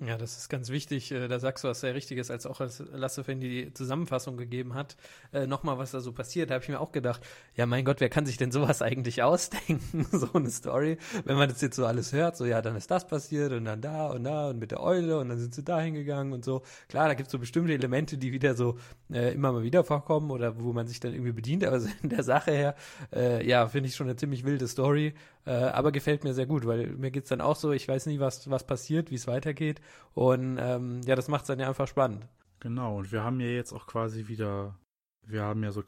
[0.00, 1.10] Ja, das ist ganz wichtig.
[1.10, 4.74] Äh, da sagst du was sehr Richtiges, als auch als Lasse wenn die Zusammenfassung gegeben
[4.74, 4.96] hat.
[5.32, 7.20] Äh, Nochmal, was da so passiert, da habe ich mir auch gedacht,
[7.56, 10.06] ja mein Gott, wer kann sich denn sowas eigentlich ausdenken?
[10.12, 10.98] so eine Story.
[11.24, 13.80] Wenn man das jetzt so alles hört, so ja, dann ist das passiert und dann
[13.80, 16.62] da und da und mit der Eule und dann sind sie da hingegangen und so.
[16.88, 18.78] Klar, da gibt es so bestimmte Elemente, die wieder so
[19.12, 22.10] äh, immer mal wieder vorkommen oder wo man sich dann irgendwie bedient, aber so in
[22.10, 22.76] der Sache her,
[23.12, 25.14] äh, ja, finde ich schon eine ziemlich wilde Story.
[25.48, 28.20] Äh, aber gefällt mir sehr gut, weil mir geht's dann auch so, ich weiß nie,
[28.20, 29.80] was, was passiert, wie es weitergeht.
[30.12, 32.28] Und ähm, ja, das macht es dann ja einfach spannend.
[32.60, 34.78] Genau, und wir haben ja jetzt auch quasi wieder,
[35.26, 35.82] wir haben ja so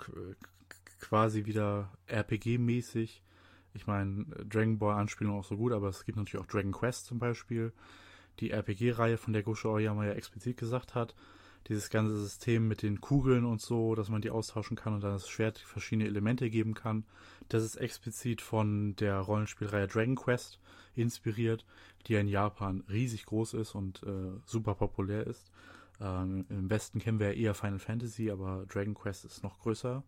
[0.99, 3.23] quasi wieder RPG-mäßig.
[3.75, 7.05] Ich meine, Dragon Ball Anspielung auch so gut, aber es gibt natürlich auch Dragon Quest
[7.05, 7.75] zum Beispiel.
[8.39, 11.15] Die RPG-Reihe, von der Gosho Oyama ja explizit gesagt hat
[11.69, 15.13] dieses ganze System mit den Kugeln und so, dass man die austauschen kann und dann
[15.13, 17.05] das Schwert verschiedene Elemente geben kann.
[17.51, 20.61] Das ist explizit von der Rollenspielreihe Dragon Quest
[20.95, 21.67] inspiriert,
[22.07, 25.51] die in Japan riesig groß ist und äh, super populär ist.
[26.01, 30.03] Ähm, Im Westen kennen wir ja eher Final Fantasy, aber Dragon Quest ist noch größer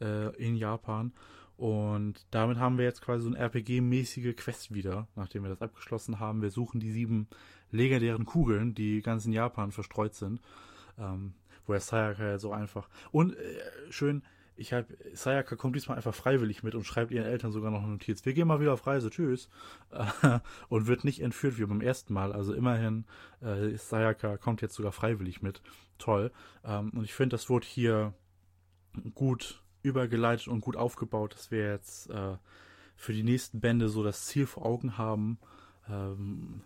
[0.00, 1.12] äh, in Japan.
[1.56, 6.20] Und damit haben wir jetzt quasi so eine RPG-mäßige Quest wieder, nachdem wir das abgeschlossen
[6.20, 6.42] haben.
[6.42, 7.28] Wir suchen die sieben
[7.70, 10.40] legendären Kugeln, die ganz in Japan verstreut sind.
[10.98, 11.32] Ähm,
[11.66, 12.88] wo er Sayaka ja so einfach.
[13.10, 13.60] Und äh,
[13.90, 14.22] schön,
[14.56, 17.92] ich habe, Sayaka kommt diesmal einfach freiwillig mit und schreibt ihren Eltern sogar noch eine
[17.92, 18.24] Notiz.
[18.24, 19.48] Wir gehen mal wieder auf Reise, tschüss.
[20.68, 22.32] Und wird nicht entführt wie beim ersten Mal.
[22.32, 23.04] Also immerhin,
[23.40, 25.60] äh, Sayaka kommt jetzt sogar freiwillig mit.
[25.98, 26.30] Toll.
[26.64, 28.14] Ähm, und ich finde, das wurde hier
[29.14, 32.36] gut übergeleitet und gut aufgebaut, dass wir jetzt äh,
[32.96, 35.38] für die nächsten Bände so das Ziel vor Augen haben.
[35.88, 36.62] Ähm,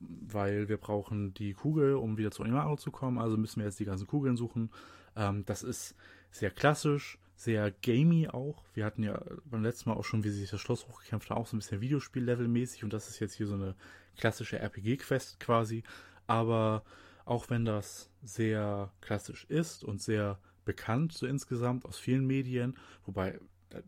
[0.00, 3.18] weil wir brauchen die Kugel, um wieder zu Animaro zu kommen.
[3.18, 4.70] Also müssen wir jetzt die ganzen Kugeln suchen.
[5.16, 5.94] Ähm, das ist
[6.30, 8.64] sehr klassisch, sehr gamey auch.
[8.74, 11.46] Wir hatten ja beim letzten Mal auch schon, wie sich das Schloss hochgekämpft hat, auch
[11.46, 12.84] so ein bisschen Videospiel-Level-mäßig.
[12.84, 13.74] Und das ist jetzt hier so eine
[14.16, 15.82] klassische RPG-Quest quasi.
[16.26, 16.84] Aber
[17.24, 22.76] auch wenn das sehr klassisch ist und sehr bekannt so insgesamt aus vielen Medien,
[23.06, 23.40] wobei,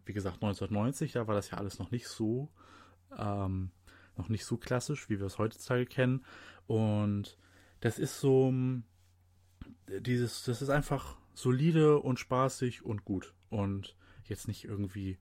[0.06, 2.50] wie gesagt, 1990, da war das ja alles noch nicht so
[3.18, 3.70] ähm,
[4.16, 6.24] noch nicht so klassisch, wie wir es heutzutage kennen.
[6.66, 7.36] Und
[7.80, 8.84] das ist so hm,
[9.88, 13.34] dieses, das ist einfach solide und spaßig und gut.
[13.50, 15.18] Und jetzt nicht irgendwie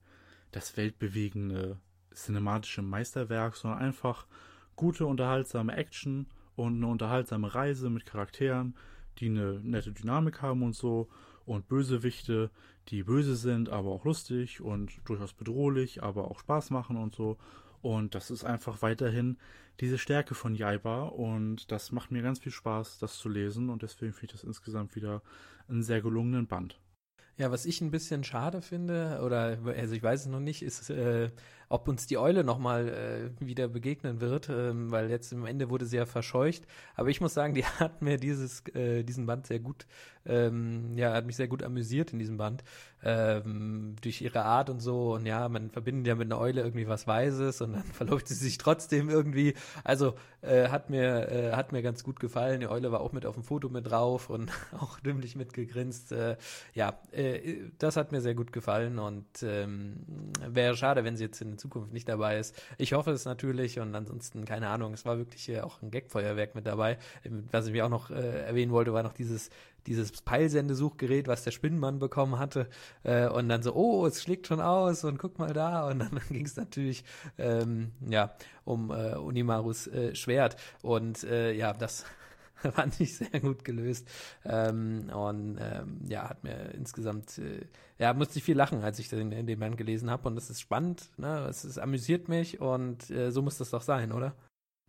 [0.52, 1.80] das weltbewegende
[2.14, 4.28] cinematische Meisterwerk, sondern einfach
[4.76, 8.76] gute, unterhaltsame Action und eine unterhaltsame Reise mit Charakteren,
[9.18, 11.10] die eine nette Dynamik haben und so.
[11.46, 12.52] Und Bösewichte,
[12.90, 17.38] die böse sind, aber auch lustig und durchaus bedrohlich, aber auch Spaß machen und so.
[17.82, 19.38] Und das ist einfach weiterhin
[19.80, 23.82] diese Stärke von Jaiba und das macht mir ganz viel Spaß, das zu lesen und
[23.82, 25.24] deswegen finde ich das insgesamt wieder
[25.68, 26.80] einen sehr gelungenen Band.
[27.38, 30.92] Ja, was ich ein bisschen schade finde, oder also ich weiß es noch nicht, ist,
[30.92, 31.32] äh,
[31.72, 35.86] ob uns die Eule nochmal äh, wieder begegnen wird, ähm, weil jetzt am Ende wurde
[35.86, 36.64] sie ja verscheucht.
[36.96, 39.88] Aber ich muss sagen, die hat mir dieses, äh, diesen Band sehr gut,
[40.26, 42.64] ähm, ja, hat mich sehr gut amüsiert in diesem Band.
[43.04, 45.16] Ähm, durch ihre Art und so.
[45.16, 48.36] Und ja, man verbindet ja mit einer Eule irgendwie was Weises und dann verläuft sie
[48.36, 49.56] sich trotzdem irgendwie.
[49.84, 52.60] Also äh, hat mir, äh, hat mir ganz gut gefallen.
[52.60, 56.12] Die Eule war auch mit auf dem Foto mit drauf und auch dümmlich mitgegrinst.
[56.12, 56.38] Äh,
[56.74, 59.96] ja, äh, das hat mir sehr gut gefallen und ähm,
[60.46, 62.56] wäre schade, wenn sie jetzt in Zukunft nicht dabei ist.
[62.78, 66.56] Ich hoffe es natürlich und ansonsten, keine Ahnung, es war wirklich äh, auch ein Gagfeuerwerk
[66.56, 66.98] mit dabei.
[67.24, 69.50] Ähm, was ich mir auch noch äh, erwähnen wollte, war noch dieses
[69.88, 72.68] dieses Peilsendesuchgerät, was der Spinnenmann bekommen hatte.
[73.04, 75.88] Äh, und dann so, oh, es schlägt schon aus und guck mal da.
[75.88, 77.04] Und dann ging es natürlich
[77.38, 80.56] ähm, ja, um äh, Unimarus äh, Schwert.
[80.82, 82.06] Und äh, ja, das
[82.74, 84.08] fand ich sehr gut gelöst.
[84.46, 87.66] Ähm, und ähm, ja, hat mir insgesamt, äh,
[87.98, 90.28] ja, musste ich viel lachen, als ich den, in dem Band gelesen habe.
[90.28, 91.46] Und das ist spannend, ne?
[91.50, 94.36] Es ist, amüsiert mich und äh, so muss das doch sein, oder?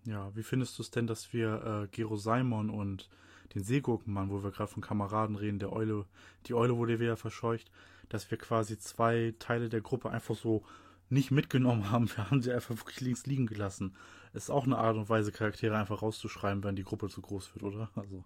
[0.04, 3.08] Ja, wie findest du es denn, dass wir äh, Gero Simon und
[3.54, 6.06] den Seegurkenmann, wo wir gerade von Kameraden reden, der Eule,
[6.46, 7.70] die Eule wurde wieder verscheucht,
[8.08, 10.64] dass wir quasi zwei Teile der Gruppe einfach so
[11.08, 12.08] nicht mitgenommen haben.
[12.16, 13.94] Wir haben sie einfach wirklich links liegen gelassen
[14.32, 17.64] ist auch eine Art und Weise, Charaktere einfach rauszuschreiben, wenn die Gruppe zu groß wird,
[17.64, 17.90] oder?
[17.94, 18.24] Also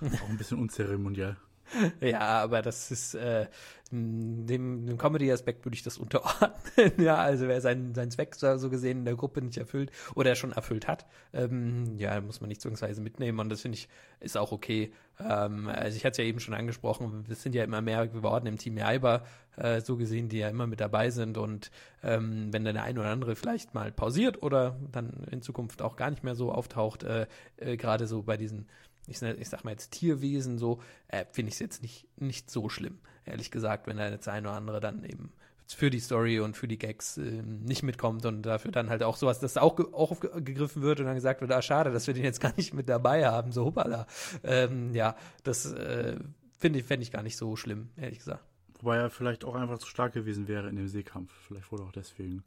[0.00, 1.36] auch ein bisschen unzeremoniell.
[2.00, 3.46] Ja, aber das ist äh,
[3.90, 6.92] dem, dem Comedy-Aspekt würde ich das unterordnen.
[6.98, 10.52] ja, also wer seinen, seinen Zweck so gesehen in der Gruppe nicht erfüllt oder schon
[10.52, 13.88] erfüllt hat, ähm, ja, muss man nicht zwangsweise mitnehmen und das finde ich
[14.20, 14.92] ist auch okay.
[15.20, 18.46] Ähm, also ich hatte es ja eben schon angesprochen, es sind ja immer mehr geworden
[18.46, 19.24] im Team Jaiba,
[19.56, 21.70] äh, so gesehen, die ja immer mit dabei sind und
[22.02, 25.96] ähm, wenn dann der eine oder andere vielleicht mal pausiert oder dann in Zukunft auch
[25.96, 28.66] gar nicht mehr so auftaucht, äh, äh, gerade so bei diesen
[29.08, 32.68] ich, ich sag mal jetzt Tierwesen so, äh, finde ich es jetzt nicht, nicht so
[32.68, 35.32] schlimm, ehrlich gesagt, wenn da jetzt ein oder andere dann eben
[35.74, 39.16] für die Story und für die Gags äh, nicht mitkommt und dafür dann halt auch
[39.16, 42.24] sowas, dass auch, auch gegriffen wird und dann gesagt wird, ah, schade, dass wir den
[42.24, 44.06] jetzt gar nicht mit dabei haben, so hoppala.
[44.42, 46.16] Ähm, ja, das äh,
[46.58, 48.44] finde ich, fände ich gar nicht so schlimm, ehrlich gesagt.
[48.80, 51.32] Wobei er vielleicht auch einfach zu stark gewesen wäre in dem Seekampf.
[51.46, 52.44] Vielleicht wurde auch deswegen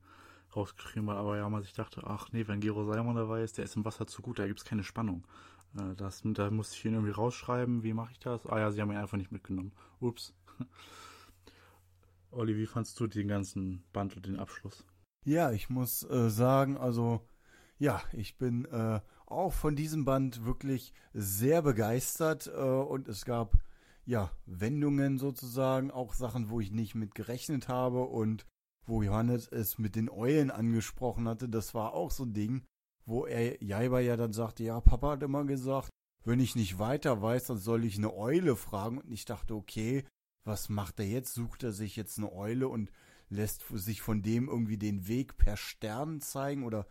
[0.56, 3.66] rausgeschrieben, weil aber ja man sich dachte, ach nee, wenn Gero Salmon dabei ist, der
[3.66, 5.24] ist im Wasser zu gut, da gibt es keine Spannung.
[5.74, 8.46] Das, da musste ich ihn irgendwie rausschreiben, wie mache ich das?
[8.46, 9.72] Ah ja, sie haben ihn einfach nicht mitgenommen.
[10.00, 10.34] Ups.
[12.32, 14.86] Olli, wie fandst du den ganzen Band und den Abschluss?
[15.26, 17.22] Ja, ich muss äh, sagen, also
[17.78, 23.58] ja, ich bin äh, auch von diesem Band wirklich sehr begeistert äh, und es gab
[24.06, 28.46] ja Wendungen sozusagen, auch Sachen, wo ich nicht mit gerechnet habe und
[28.86, 32.64] wo Johannes es mit den Eulen angesprochen hatte, das war auch so ein Ding,
[33.06, 35.90] wo er Jaiba ja dann sagte, ja, Papa hat immer gesagt,
[36.24, 39.00] wenn ich nicht weiter weiß, dann soll ich eine Eule fragen.
[39.00, 40.06] Und ich dachte, okay,
[40.44, 41.34] was macht er jetzt?
[41.34, 42.92] Sucht er sich jetzt eine Eule und
[43.30, 46.86] lässt sich von dem irgendwie den Weg per Stern zeigen oder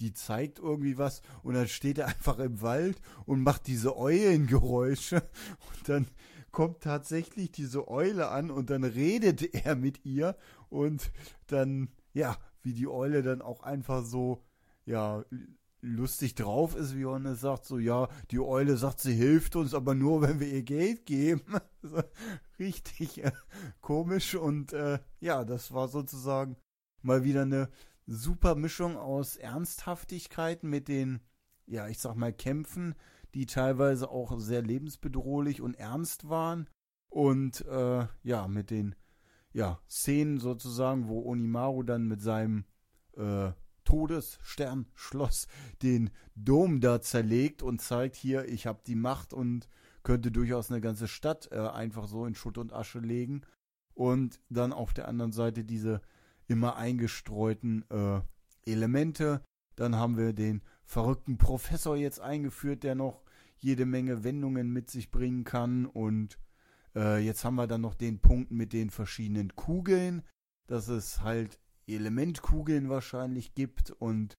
[0.00, 5.16] die zeigt irgendwie was und dann steht er einfach im Wald und macht diese Eulengeräusche
[5.16, 6.06] und dann
[6.50, 10.36] kommt tatsächlich diese Eule an und dann redet er mit ihr
[10.68, 11.12] und
[11.46, 14.42] dann, ja, wie die Eule dann auch einfach so,
[14.86, 15.24] ja,
[15.84, 19.94] lustig drauf ist, wie Johannes sagt, so, ja, die Eule sagt, sie hilft uns, aber
[19.94, 21.42] nur, wenn wir ihr Geld geben.
[22.58, 23.32] Richtig äh,
[23.80, 26.56] komisch und äh, ja, das war sozusagen
[27.02, 27.68] mal wieder eine
[28.06, 31.20] super Mischung aus Ernsthaftigkeit mit den,
[31.66, 32.94] ja, ich sag mal, Kämpfen,
[33.34, 36.68] die teilweise auch sehr lebensbedrohlich und ernst waren
[37.10, 38.94] und äh, ja, mit den
[39.52, 42.64] ja, Szenen sozusagen, wo Onimaru dann mit seinem
[43.16, 43.52] äh,
[43.84, 45.46] Todessternschloss
[45.82, 49.68] den Dom da zerlegt und zeigt hier, ich habe die Macht und
[50.02, 53.42] könnte durchaus eine ganze Stadt äh, einfach so in Schutt und Asche legen.
[53.94, 56.00] Und dann auf der anderen Seite diese
[56.46, 58.20] immer eingestreuten äh,
[58.66, 59.42] Elemente.
[59.76, 63.22] Dann haben wir den verrückten Professor jetzt eingeführt, der noch
[63.56, 65.86] jede Menge Wendungen mit sich bringen kann.
[65.86, 66.38] Und
[66.94, 70.22] äh, jetzt haben wir dann noch den Punkt mit den verschiedenen Kugeln,
[70.66, 74.34] dass es halt Elementkugeln wahrscheinlich gibt und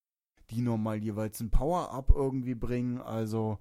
[0.49, 3.01] die nochmal jeweils ein Power-Up irgendwie bringen.
[3.01, 3.59] Also,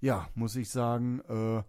[0.00, 1.62] ja, muss ich sagen, äh,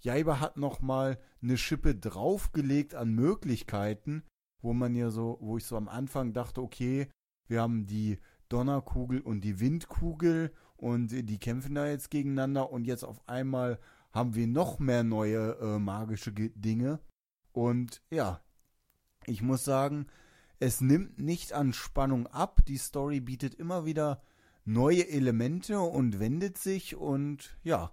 [0.00, 4.22] Jaiba hat nochmal eine Schippe draufgelegt an Möglichkeiten,
[4.60, 7.08] wo man ja so, wo ich so am Anfang dachte, okay,
[7.48, 13.04] wir haben die Donnerkugel und die Windkugel und die kämpfen da jetzt gegeneinander und jetzt
[13.04, 13.78] auf einmal
[14.12, 17.00] haben wir noch mehr neue äh, magische Dinge.
[17.52, 18.40] Und ja,
[19.26, 20.06] ich muss sagen,
[20.58, 22.60] es nimmt nicht an Spannung ab.
[22.66, 24.22] Die Story bietet immer wieder
[24.64, 26.96] neue Elemente und wendet sich.
[26.96, 27.92] Und ja,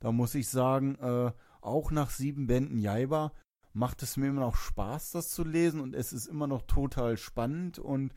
[0.00, 3.32] da muss ich sagen, äh, auch nach sieben Bänden Jaiba
[3.72, 5.80] macht es mir immer noch Spaß, das zu lesen.
[5.80, 7.78] Und es ist immer noch total spannend.
[7.78, 8.14] Und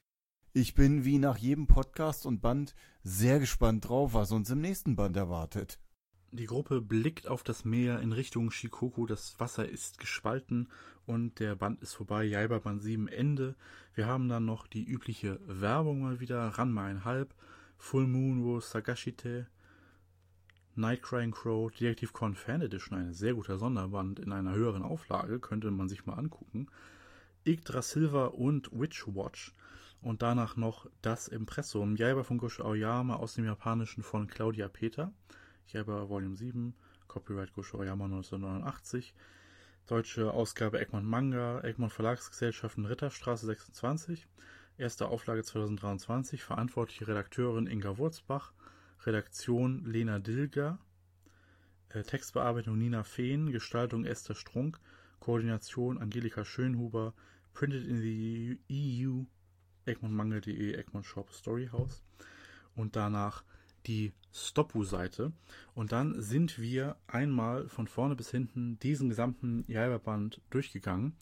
[0.53, 4.95] ich bin wie nach jedem Podcast und Band sehr gespannt drauf, was uns im nächsten
[4.95, 5.79] Band erwartet.
[6.33, 9.05] Die Gruppe blickt auf das Meer in Richtung Shikoku.
[9.05, 10.69] Das Wasser ist gespalten
[11.05, 12.23] und der Band ist vorbei.
[12.23, 13.55] Jaiba Band 7 Ende.
[13.95, 16.39] Wir haben dann noch die übliche Werbung mal wieder.
[16.47, 17.35] Ranma ein Halb,
[17.77, 19.47] Full Moon wo Sagashite,
[20.75, 25.41] Night Crying Crow, Detective Con Fan Edition, ein sehr guter Sonderband in einer höheren Auflage,
[25.41, 26.67] könnte man sich mal angucken.
[27.45, 29.53] Yggdra Silver und Witch Watch.
[30.01, 35.11] Und danach noch das Impressum Jaiba von Gosho Aoyama aus dem Japanischen von Claudia Peter.
[35.67, 36.73] Gerber Volume 7,
[37.07, 39.13] Copyright Gosho Oyama 1989.
[39.87, 44.27] Deutsche Ausgabe Egmont Manga, Egmont Verlagsgesellschaften Ritterstraße 26.
[44.77, 46.43] Erste Auflage 2023.
[46.43, 48.53] Verantwortliche Redakteurin Inga Wurzbach.
[49.05, 50.79] Redaktion Lena Dilger.
[51.89, 53.51] Äh, Textbearbeitung Nina Fehn.
[53.51, 54.79] Gestaltung Esther Strunk.
[55.19, 57.13] Koordination Angelika Schönhuber.
[57.53, 59.25] Printed in the EU.
[59.85, 62.03] egmontmanga.de, Egmont Shop Storyhouse.
[62.75, 63.43] Und danach
[63.87, 65.31] die Stoppu-Seite
[65.75, 71.13] und dann sind wir einmal von vorne bis hinten diesen gesamten Jaiba-Band durchgegangen.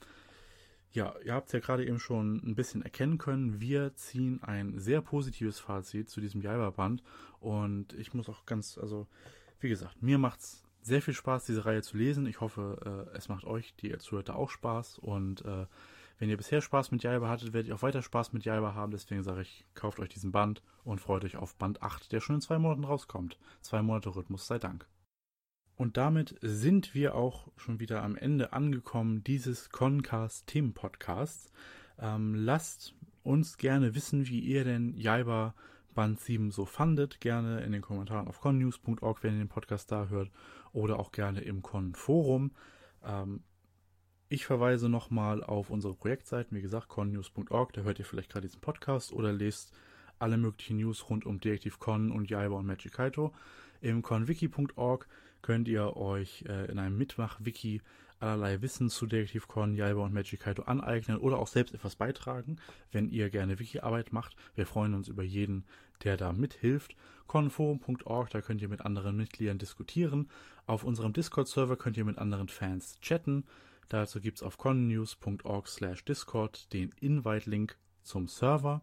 [0.92, 5.00] Ja, ihr habt ja gerade eben schon ein bisschen erkennen können, wir ziehen ein sehr
[5.00, 7.02] positives Fazit zu diesem Jaiba-Band
[7.40, 9.06] und ich muss auch ganz, also
[9.60, 12.26] wie gesagt, mir macht es sehr viel Spaß, diese Reihe zu lesen.
[12.26, 15.66] Ich hoffe, äh, es macht euch, die ihr zuhört, auch Spaß und äh,
[16.20, 18.92] wenn ihr bisher Spaß mit Jaiba hattet, werdet ihr auch weiter Spaß mit Jaiba haben.
[18.92, 22.36] Deswegen sage ich, kauft euch diesen Band und freut euch auf Band 8, der schon
[22.36, 23.38] in zwei Monaten rauskommt.
[23.62, 24.86] Zwei Monate Rhythmus sei Dank.
[25.76, 31.50] Und damit sind wir auch schon wieder am Ende angekommen dieses Concast Themen Podcasts.
[31.98, 35.54] Ähm, lasst uns gerne wissen, wie ihr denn Jaiba
[35.94, 37.22] Band 7 so fandet.
[37.22, 40.30] Gerne in den Kommentaren auf connews.org, wenn ihr den Podcast da hört.
[40.74, 42.52] Oder auch gerne im Con Forum.
[43.02, 43.42] Ähm,
[44.32, 48.60] Ich verweise nochmal auf unsere Projektseiten, wie gesagt, connews.org, da hört ihr vielleicht gerade diesen
[48.60, 49.72] Podcast oder lest
[50.20, 53.34] alle möglichen News rund um Detektiv Con und Jaiba und Magic Kaito.
[53.80, 55.08] Im conwiki.org
[55.42, 57.82] könnt ihr euch äh, in einem Mitmach-Wiki
[58.20, 62.58] allerlei Wissen zu Detektiv Con, Jaiba und Magic Kaito aneignen oder auch selbst etwas beitragen,
[62.92, 64.36] wenn ihr gerne Wiki-Arbeit macht.
[64.54, 65.64] Wir freuen uns über jeden,
[66.04, 66.94] der da mithilft.
[67.26, 70.30] Conforum.org, da könnt ihr mit anderen Mitgliedern diskutieren.
[70.66, 73.42] Auf unserem Discord-Server könnt ihr mit anderen Fans chatten.
[73.90, 78.82] Dazu gibt es auf connews.org slash discord den Invite-Link zum Server.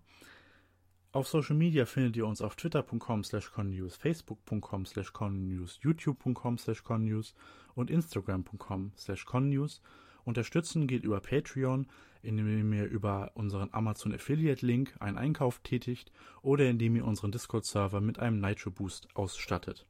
[1.14, 6.84] Auf Social Media findet ihr uns auf twitter.com slash connews, facebook.com slash connews, youtube.com slash
[6.84, 7.34] connews
[7.74, 9.82] und instagram.com slash connews.
[10.26, 11.88] Unterstützen geht über Patreon,
[12.22, 18.01] indem ihr über unseren Amazon Affiliate Link einen Einkauf tätigt oder indem ihr unseren Discord-Server
[18.01, 19.88] mit einem Nitro Boost ausstattet.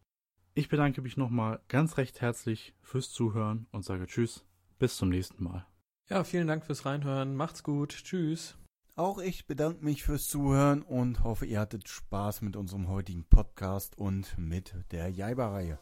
[0.54, 4.47] Ich bedanke mich nochmal ganz recht herzlich fürs Zuhören und sage Tschüss.
[4.80, 5.66] Bis zum nächsten Mal.
[6.10, 7.36] Ja, vielen Dank fürs Reinhören.
[7.36, 7.90] Macht's gut.
[7.90, 8.58] Tschüss.
[8.96, 13.98] Auch ich bedanke mich fürs Zuhören und hoffe, ihr hattet Spaß mit unserem heutigen Podcast
[13.98, 15.78] und mit der Jaiba-Reihe.